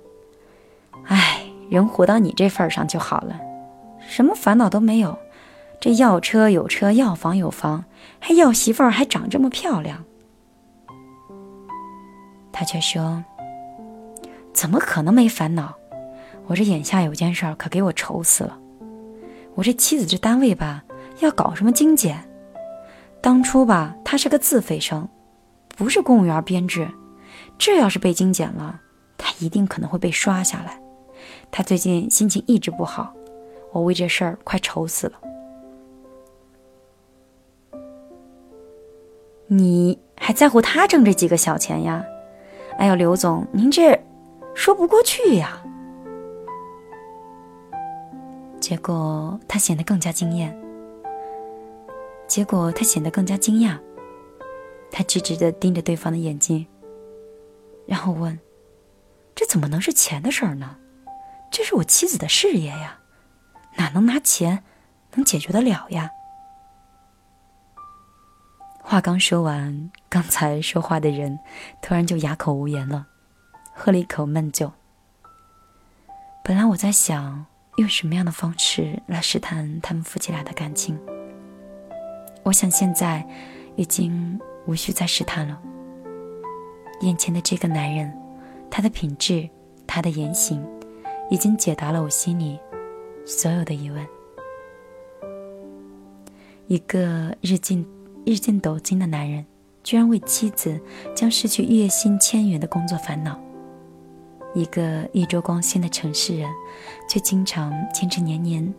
[1.08, 3.38] 哎，人活到你这份儿上就好了，
[4.08, 5.18] 什么烦恼都没有。
[5.78, 7.84] 这要车有车，要房有房，
[8.18, 10.02] 还要媳妇儿，还长这么漂亮。”
[12.50, 13.22] 他却说
[14.54, 15.74] ：“怎么可能没烦恼？
[16.46, 18.58] 我这眼下有件事儿可给我愁死了。
[19.54, 20.82] 我这妻子这单位吧，
[21.18, 22.18] 要搞什么精简。
[23.20, 25.06] 当初吧，她是个自费生，
[25.76, 26.88] 不是公务员编制。
[27.58, 28.80] 这要是被精简了，
[29.16, 30.80] 他一定可能会被刷下来。
[31.50, 33.12] 他最近心情一直不好，
[33.72, 35.20] 我为这事儿快愁死了。
[39.48, 42.04] 你还在乎他挣这几个小钱呀？”
[42.78, 43.98] 哎呦，刘总，您这
[44.54, 45.60] 说不过去呀！
[48.60, 50.56] 结果他显得更加惊艳。
[52.28, 53.76] 结果他显得更加惊讶。
[54.90, 56.66] 他直直的盯着对方的眼睛，
[57.88, 58.38] 然后问
[59.34, 60.76] ：“这怎么能是钱的事儿呢？
[61.50, 62.98] 这是我妻子的事业呀，
[63.78, 64.62] 哪能拿钱
[65.14, 66.10] 能解决得了呀？”
[68.84, 71.38] 话刚说完，刚才说话的人
[71.80, 73.06] 突然就哑口无言了，
[73.74, 74.70] 喝了一口闷酒。
[76.44, 77.46] 本来我在想
[77.78, 80.98] 用什么样的方式来试探他们夫妻俩的感情，
[82.42, 83.26] 我想现在
[83.76, 85.58] 已经无需再试探了。
[87.00, 88.12] 眼前的这个男人，
[88.70, 89.48] 他的品质，
[89.86, 90.64] 他的言行，
[91.30, 92.58] 已经解答了我心里
[93.26, 94.06] 所有的疑问。
[96.66, 97.86] 一个日进。
[98.26, 99.46] 日进斗金的男人，
[99.82, 100.78] 居然为妻子
[101.14, 103.32] 将失去月薪千元的工作烦恼；
[104.54, 106.46] 一个衣着光鲜的城市人，
[107.08, 108.74] 却经常坚持年年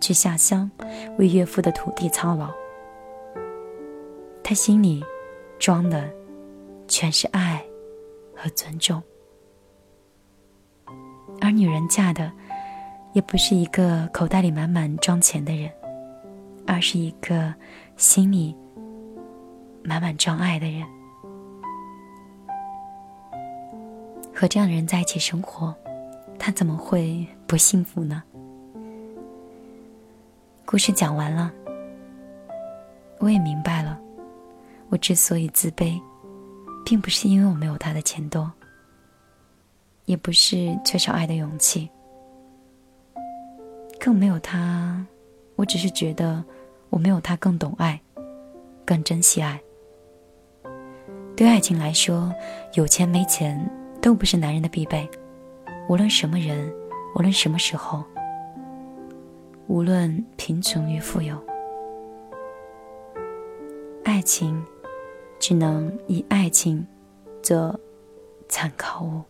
[0.00, 0.68] 去下乡
[1.20, 2.50] 为岳父的土地操劳。
[4.42, 5.04] 他心里
[5.56, 6.10] 装的
[6.90, 7.64] 全是爱
[8.36, 9.00] 和尊重，
[11.40, 12.30] 而女人嫁的
[13.14, 15.70] 也不是一个口袋里满满装钱的人，
[16.66, 17.54] 而是一个
[17.96, 18.54] 心里。
[19.82, 20.86] 满满装爱的人，
[24.34, 25.74] 和这样的人在一起生活，
[26.38, 28.22] 他怎么会不幸福呢？
[30.66, 31.50] 故事讲完了，
[33.20, 33.98] 我也明白了，
[34.90, 35.98] 我之所以自卑，
[36.84, 38.50] 并不是因为我没有他的钱多，
[40.06, 41.88] 也不是缺少爱的勇气，
[43.98, 45.04] 更没有他，
[45.56, 46.44] 我只是觉得
[46.88, 48.00] 我没有他更懂爱，
[48.84, 49.60] 更珍惜爱。
[51.36, 52.34] 对爱情来说，
[52.74, 53.58] 有钱没钱
[54.02, 55.08] 都不是男人的必备。
[55.88, 56.72] 无论什么人，
[57.14, 58.04] 无论什么时候，
[59.68, 61.36] 无论贫穷与富有，
[64.04, 64.62] 爱情
[65.40, 66.86] 只能以爱情
[67.42, 67.80] 做
[68.46, 69.22] 参考物。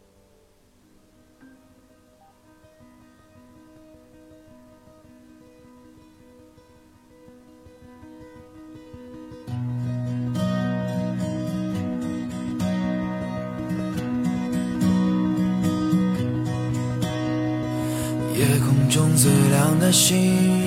[18.36, 20.59] 夜空中最亮的星，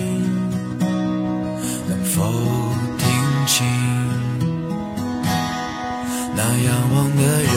[6.66, 7.54] 仰望的人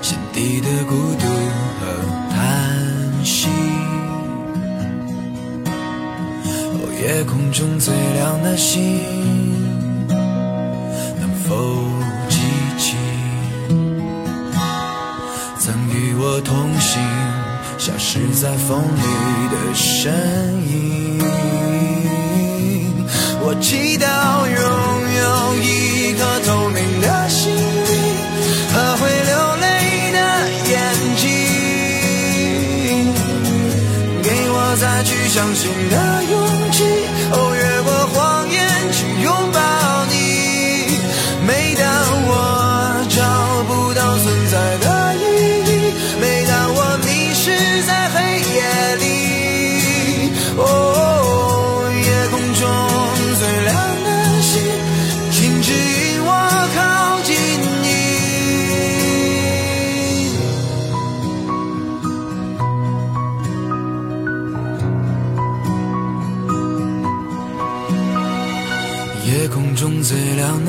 [0.00, 1.26] 心底的孤独
[1.80, 1.82] 和
[2.30, 2.34] 叹
[3.24, 3.48] 息？
[6.72, 9.00] 哦，夜空中最亮的星，
[11.18, 11.48] 能否
[12.28, 12.38] 记
[12.78, 12.96] 起
[15.58, 17.02] 曾与我同行？
[17.76, 19.02] 消失在风里
[19.50, 20.12] 的身
[20.70, 21.18] 影。
[23.46, 24.06] 我祈祷
[35.90, 36.23] 相信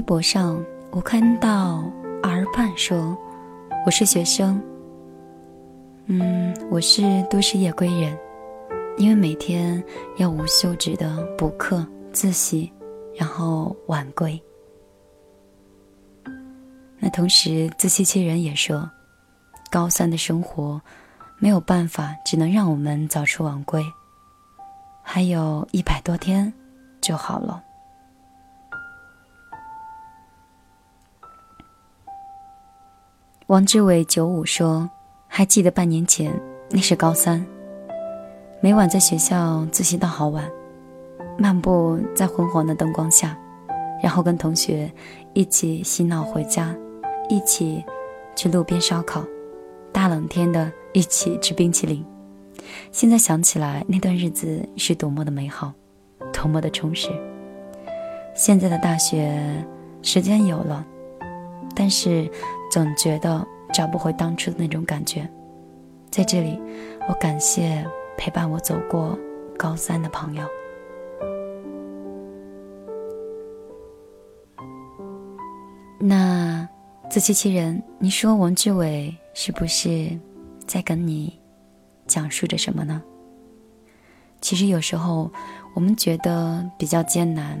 [0.00, 0.58] 微博上，
[0.92, 1.84] 我看到
[2.22, 3.14] 儿伴说
[3.84, 4.58] ：“我是学生，
[6.06, 8.18] 嗯，我是都市夜归人，
[8.96, 9.84] 因为每天
[10.16, 12.72] 要无休止的补课、自习，
[13.14, 14.42] 然后晚归。”
[16.98, 18.90] 那同时，自欺欺人也说
[19.70, 20.80] ：“高三的生活
[21.38, 23.84] 没有办法，只能让我们早出晚归，
[25.02, 26.50] 还有一百多天
[27.02, 27.62] 就好了。”
[33.50, 34.88] 王志伟九五说
[35.26, 36.32] ：“还记得半年前，
[36.70, 37.44] 那是高三，
[38.60, 40.48] 每晚在学校自习到好晚，
[41.36, 43.36] 漫步在昏黄的灯光下，
[44.00, 44.88] 然后跟同学
[45.34, 46.72] 一起嬉闹回家，
[47.28, 47.84] 一起
[48.36, 49.24] 去路边烧烤，
[49.90, 52.06] 大冷天的一起吃冰淇淋。
[52.92, 55.72] 现在想起来，那段日子是多么的美好，
[56.32, 57.10] 多么的充实。
[58.32, 59.42] 现在的大学
[60.02, 60.86] 时间有了，
[61.74, 62.30] 但是。”
[62.70, 63.44] 总觉得
[63.74, 65.28] 找不回当初的那种感觉，
[66.10, 66.60] 在这里，
[67.08, 67.84] 我感谢
[68.16, 69.18] 陪伴我走过
[69.58, 70.44] 高三的朋友。
[75.98, 76.66] 那
[77.10, 80.08] 自欺欺人，你说王志伟是不是
[80.66, 81.36] 在跟你
[82.06, 83.02] 讲述着什么呢？
[84.40, 85.30] 其实有时候
[85.74, 87.60] 我们觉得比较艰难，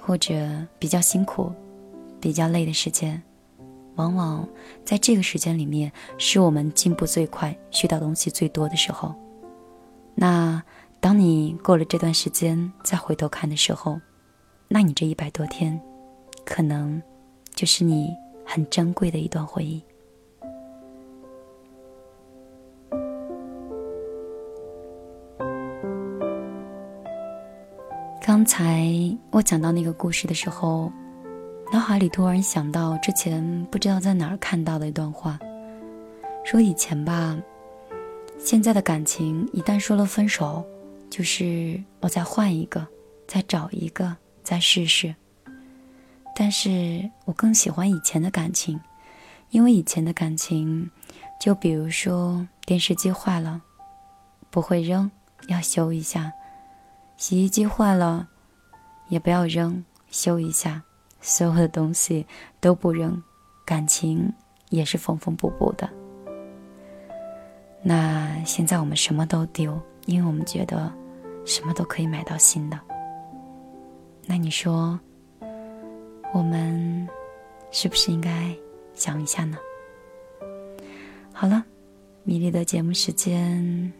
[0.00, 0.34] 或者
[0.78, 1.52] 比较辛苦、
[2.20, 3.22] 比较累的时间。
[3.96, 4.48] 往往
[4.84, 9.14] 在这个时间里面，是我们进步最快、学到东西最多的时候。
[10.14, 10.62] 那
[11.00, 14.00] 当你过了这段时间再回头看的时候，
[14.68, 15.80] 那你这一百多天，
[16.44, 17.00] 可能
[17.54, 18.12] 就是你
[18.44, 19.82] 很珍贵的一段回忆。
[28.26, 28.88] 刚才
[29.30, 30.90] 我讲到那个故事的时候。
[31.72, 35.38] 脑海里突然想到之前不知道在哪儿看到的一段话，
[36.44, 37.36] 说以前吧，
[38.38, 40.64] 现在的感情一旦说了分手，
[41.10, 42.86] 就是我再换一个，
[43.26, 45.12] 再找一个，再试试。
[46.36, 48.78] 但是我更喜欢以前的感情，
[49.50, 50.88] 因为以前的感情，
[51.40, 53.60] 就比如说电视机坏了，
[54.50, 55.10] 不会扔，
[55.48, 56.30] 要修一下；
[57.16, 58.28] 洗衣机坏了，
[59.08, 60.82] 也不要扔，修一下。
[61.26, 62.26] 所有的东西
[62.60, 63.20] 都不扔，
[63.64, 64.30] 感情
[64.68, 65.88] 也是缝缝补补的。
[67.82, 70.92] 那现在我们什么都丢，因为我们觉得
[71.46, 72.78] 什么都可以买到新的。
[74.26, 75.00] 那你说，
[76.34, 77.08] 我们
[77.70, 78.54] 是不是应该
[78.92, 79.56] 想一下呢？
[81.32, 81.64] 好了，
[82.22, 83.90] 米粒的节目时间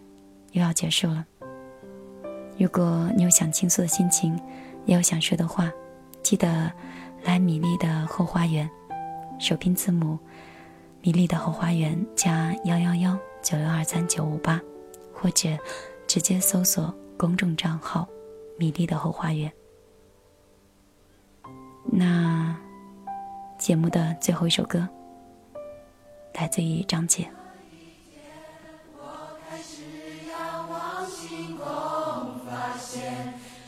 [0.52, 1.24] 又要结束了。
[2.58, 4.38] 如果你有想倾诉的心情，
[4.84, 5.72] 也有想说的话，
[6.22, 6.70] 记得
[7.24, 8.70] 来米粒的后花园，
[9.40, 10.18] 首拼字母
[11.00, 14.60] 米粒的后花园加幺幺幺九六二三九五八，
[15.12, 15.48] 或者
[16.06, 18.06] 直接搜索公众账号
[18.58, 19.50] 米粒的后花园。
[21.84, 22.54] 那
[23.58, 24.86] 节目的最后一首歌，
[26.34, 27.28] 来自于张杰。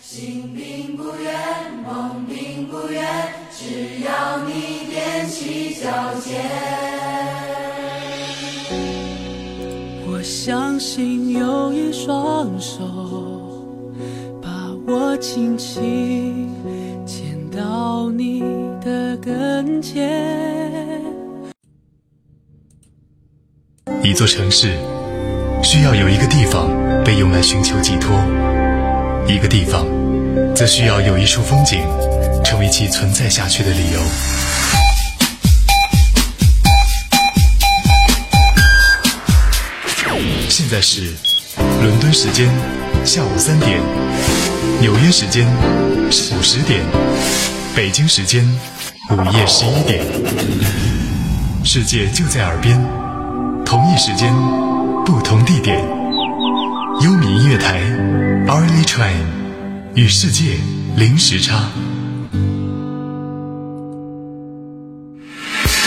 [0.00, 3.25] 心并不远，梦并不远，
[3.68, 5.90] 只要你踮起脚
[6.20, 6.40] 尖。
[10.06, 12.84] 我相信有一双手
[14.40, 16.48] 把我轻轻
[17.04, 18.40] 牵到你
[18.80, 21.02] 的跟前。
[24.00, 24.78] 一座城市
[25.64, 26.70] 需要有一个地方
[27.04, 28.16] 被用来寻求寄托，
[29.26, 29.84] 一个地方。
[30.54, 31.80] 则需要有一处风景，
[32.56, 34.00] 成为其存在下去的理由。
[40.48, 41.12] 现在是
[41.82, 42.48] 伦敦时间
[43.04, 43.78] 下午三点，
[44.80, 46.80] 纽约时间午十点，
[47.74, 48.42] 北京时间
[49.10, 50.02] 午夜十一点。
[51.62, 52.82] 世界就在耳边，
[53.66, 54.34] 同一时间，
[55.04, 55.78] 不同地点。
[57.02, 57.82] 优米音乐台
[58.46, 59.26] ，Early Train。
[59.94, 60.56] 与世界
[60.94, 61.70] 零时差，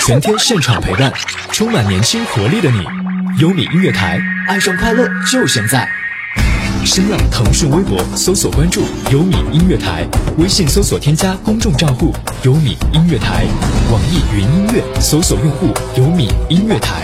[0.10, 1.14] 全天现场陪伴，
[1.51, 2.84] 充满年轻活力的你。
[3.38, 5.88] 优米音乐台，爱上快乐就现在。
[6.84, 8.82] 新浪、腾讯微博搜索关注
[9.12, 10.03] 优米音乐台，
[10.39, 13.45] 微信搜索添加公众账户优米音乐台，
[13.91, 17.03] 网易云音乐搜索用户优米音乐台。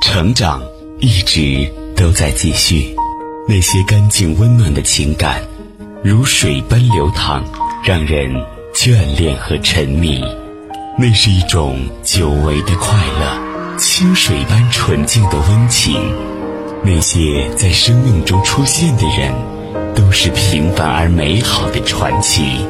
[0.00, 0.62] 成长
[1.00, 2.96] 一直都在继续。
[3.46, 5.42] 那些干净温暖的情感，
[6.02, 7.44] 如水般流淌，
[7.84, 8.32] 让人
[8.74, 10.24] 眷恋和沉迷。
[10.98, 15.94] 那是一种久违的快乐，清水般纯净的温情。
[16.82, 19.34] 那些在生命中出现的人，
[19.94, 22.66] 都是平凡而美好的传奇，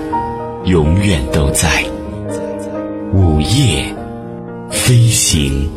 [0.64, 1.84] 永远都在。
[3.12, 3.84] 午夜
[4.70, 5.68] 飞行。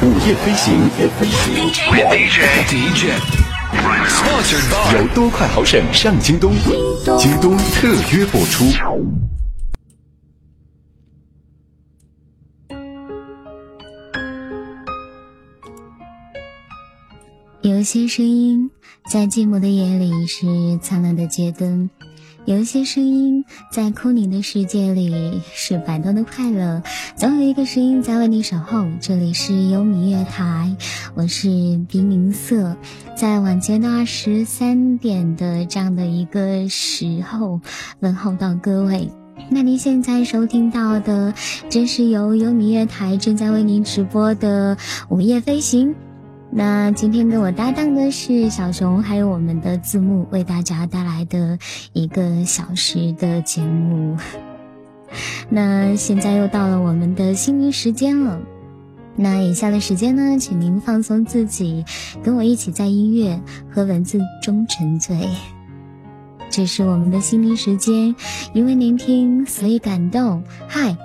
[0.00, 0.88] 午夜飞行
[2.68, 3.10] ，DJ，
[4.92, 6.52] 由多快好省上京东，
[7.18, 8.64] 京东特约播出。
[17.62, 18.70] 有些声音
[19.10, 21.90] 在寂寞的夜里是灿烂的街灯。
[22.48, 26.82] 有一些声音在空灵的世界里是摆动的快乐，
[27.14, 28.86] 总有一个声音在为你守候。
[29.02, 30.74] 这里是优米乐台，
[31.14, 31.50] 我是
[31.90, 32.74] 冰明色，
[33.14, 37.60] 在晚间的二十三点的这样的一个时候
[38.00, 39.10] 问候到各位。
[39.50, 41.34] 那您现在收听到的，
[41.68, 44.78] 正是由优米乐台正在为您直播的
[45.10, 45.94] 午夜飞行。
[46.50, 51.58] 那今天跟我搭档的是小熊，还有我们的字幕，为大家带来的
[51.92, 54.16] 一个小时的节目。
[55.50, 58.40] 那现在又到了我们的心灵时间了。
[59.14, 61.84] 那以下的时间呢，请您放松自己，
[62.22, 63.40] 跟我一起在音乐
[63.70, 65.28] 和文字中沉醉。
[66.50, 68.14] 这是我们的心灵时间，
[68.54, 70.42] 因为聆听，所以感动。
[70.66, 70.96] 嗨。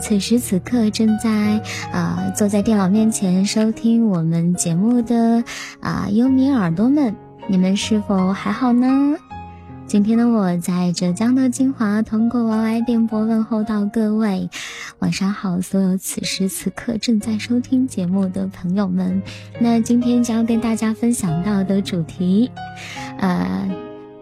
[0.00, 1.60] 此时此刻正在
[1.92, 5.42] 啊坐在电脑面前收听我们节目的
[5.80, 7.14] 啊优米耳朵们，
[7.48, 9.16] 你们是否还好呢？
[9.86, 14.50] 今天的我在浙江的金华，通过 YY 电波问候到各位，
[14.98, 19.22] 晚上好，所有此时此刻正在收听节目的朋友们。
[19.60, 22.50] 那今天将要跟大家分享到的主题，
[23.18, 23.70] 呃，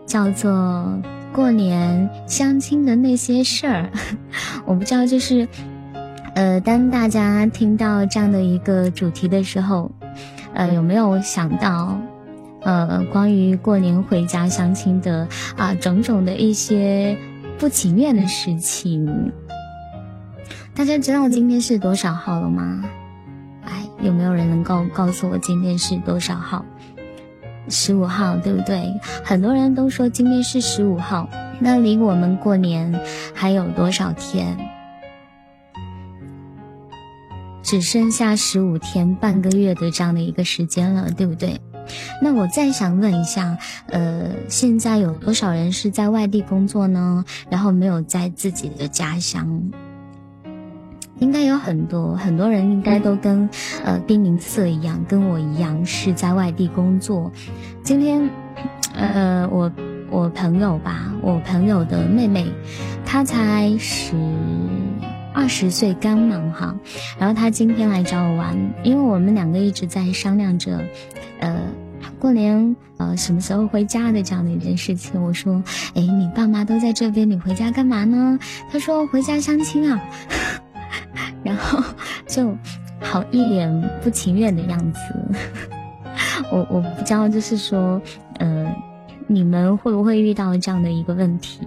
[0.07, 1.01] 叫做。
[1.35, 3.91] 过年相亲的那些事儿，
[4.64, 5.49] 我不知道，就是，
[6.37, 9.91] 呃，当大家听到这样的一个主题的时候，
[10.55, 11.99] 呃，有没有想到，
[12.62, 15.26] 呃，关于过年回家相亲的
[15.57, 17.18] 啊种种的一些
[17.59, 19.32] 不情愿的事情？
[20.72, 22.85] 大家知道今天是多少号了吗？
[23.64, 26.64] 哎，有没有人能够告诉我今天是多少号？
[27.69, 28.93] 十五号对不对？
[29.25, 33.01] 很多人都说今天是十五号，那离我们过年
[33.35, 34.57] 还有多少天？
[37.62, 41.61] 只剩下十五天，半个月的这样的一个时间了，对不对？
[42.23, 43.57] 那我再想问一下，
[43.89, 47.25] 呃，现在有多少人是在外地工作呢？
[47.51, 49.71] 然后没有在自己的家乡？
[51.19, 53.49] 应该有很多很多人，应该都跟
[53.85, 57.31] 呃冰明色一样，跟我一样是在外地工作。
[57.83, 58.29] 今天，
[58.95, 59.71] 呃，我
[60.11, 62.47] 我朋友吧，我朋友的妹妹，
[63.05, 64.15] 她才十。
[65.37, 66.73] 二十岁刚满哈，
[67.19, 70.81] 然后她今天来找我玩，因为我们两个一直在商量着，
[71.41, 71.61] 呃，
[72.21, 75.21] 过年呃什么时候回家的这样的一件事情。
[75.21, 75.61] 我说，
[75.95, 78.39] 哎，你爸妈都在这边，你回家干嘛呢？
[78.71, 80.01] 他说回家相亲啊，
[81.45, 81.79] 然后
[82.27, 82.57] 就
[83.01, 85.01] 好一脸不情愿的样子。
[86.51, 88.01] 我我不知道，就是说，
[88.41, 88.75] 嗯。
[89.27, 91.61] 你们会不会遇到这样的一个问题？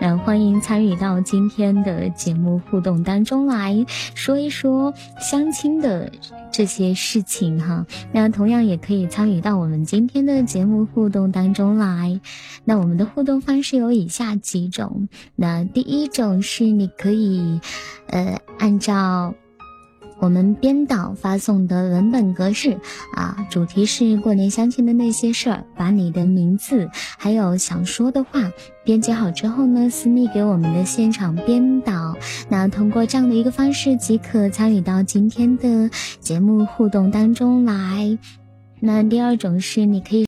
[0.00, 3.84] 那欢迎参与到今天的节目互动当中来
[4.14, 6.10] 说一说相亲的
[6.52, 7.86] 这些事情哈。
[8.12, 12.20] 那同样也可以参与到我们今天的节目互动当中来。
[12.64, 15.08] 那我们的互动方式有以下几种。
[15.34, 17.60] 那第一种是你可以，
[18.06, 19.34] 呃，按照。
[20.20, 22.78] 我们编导发送的文本格式
[23.14, 28.52] 啊，主题是过年相亲的那些事儿，把你的名字还有想说的话
[28.84, 32.14] 编辑好之后呢，私密给我们的现场编导。
[32.48, 35.90] 那通过这样的一个方式即可参与到今天的
[36.20, 38.18] 节目互动当中来。
[38.82, 40.18] 那第二种是你可以。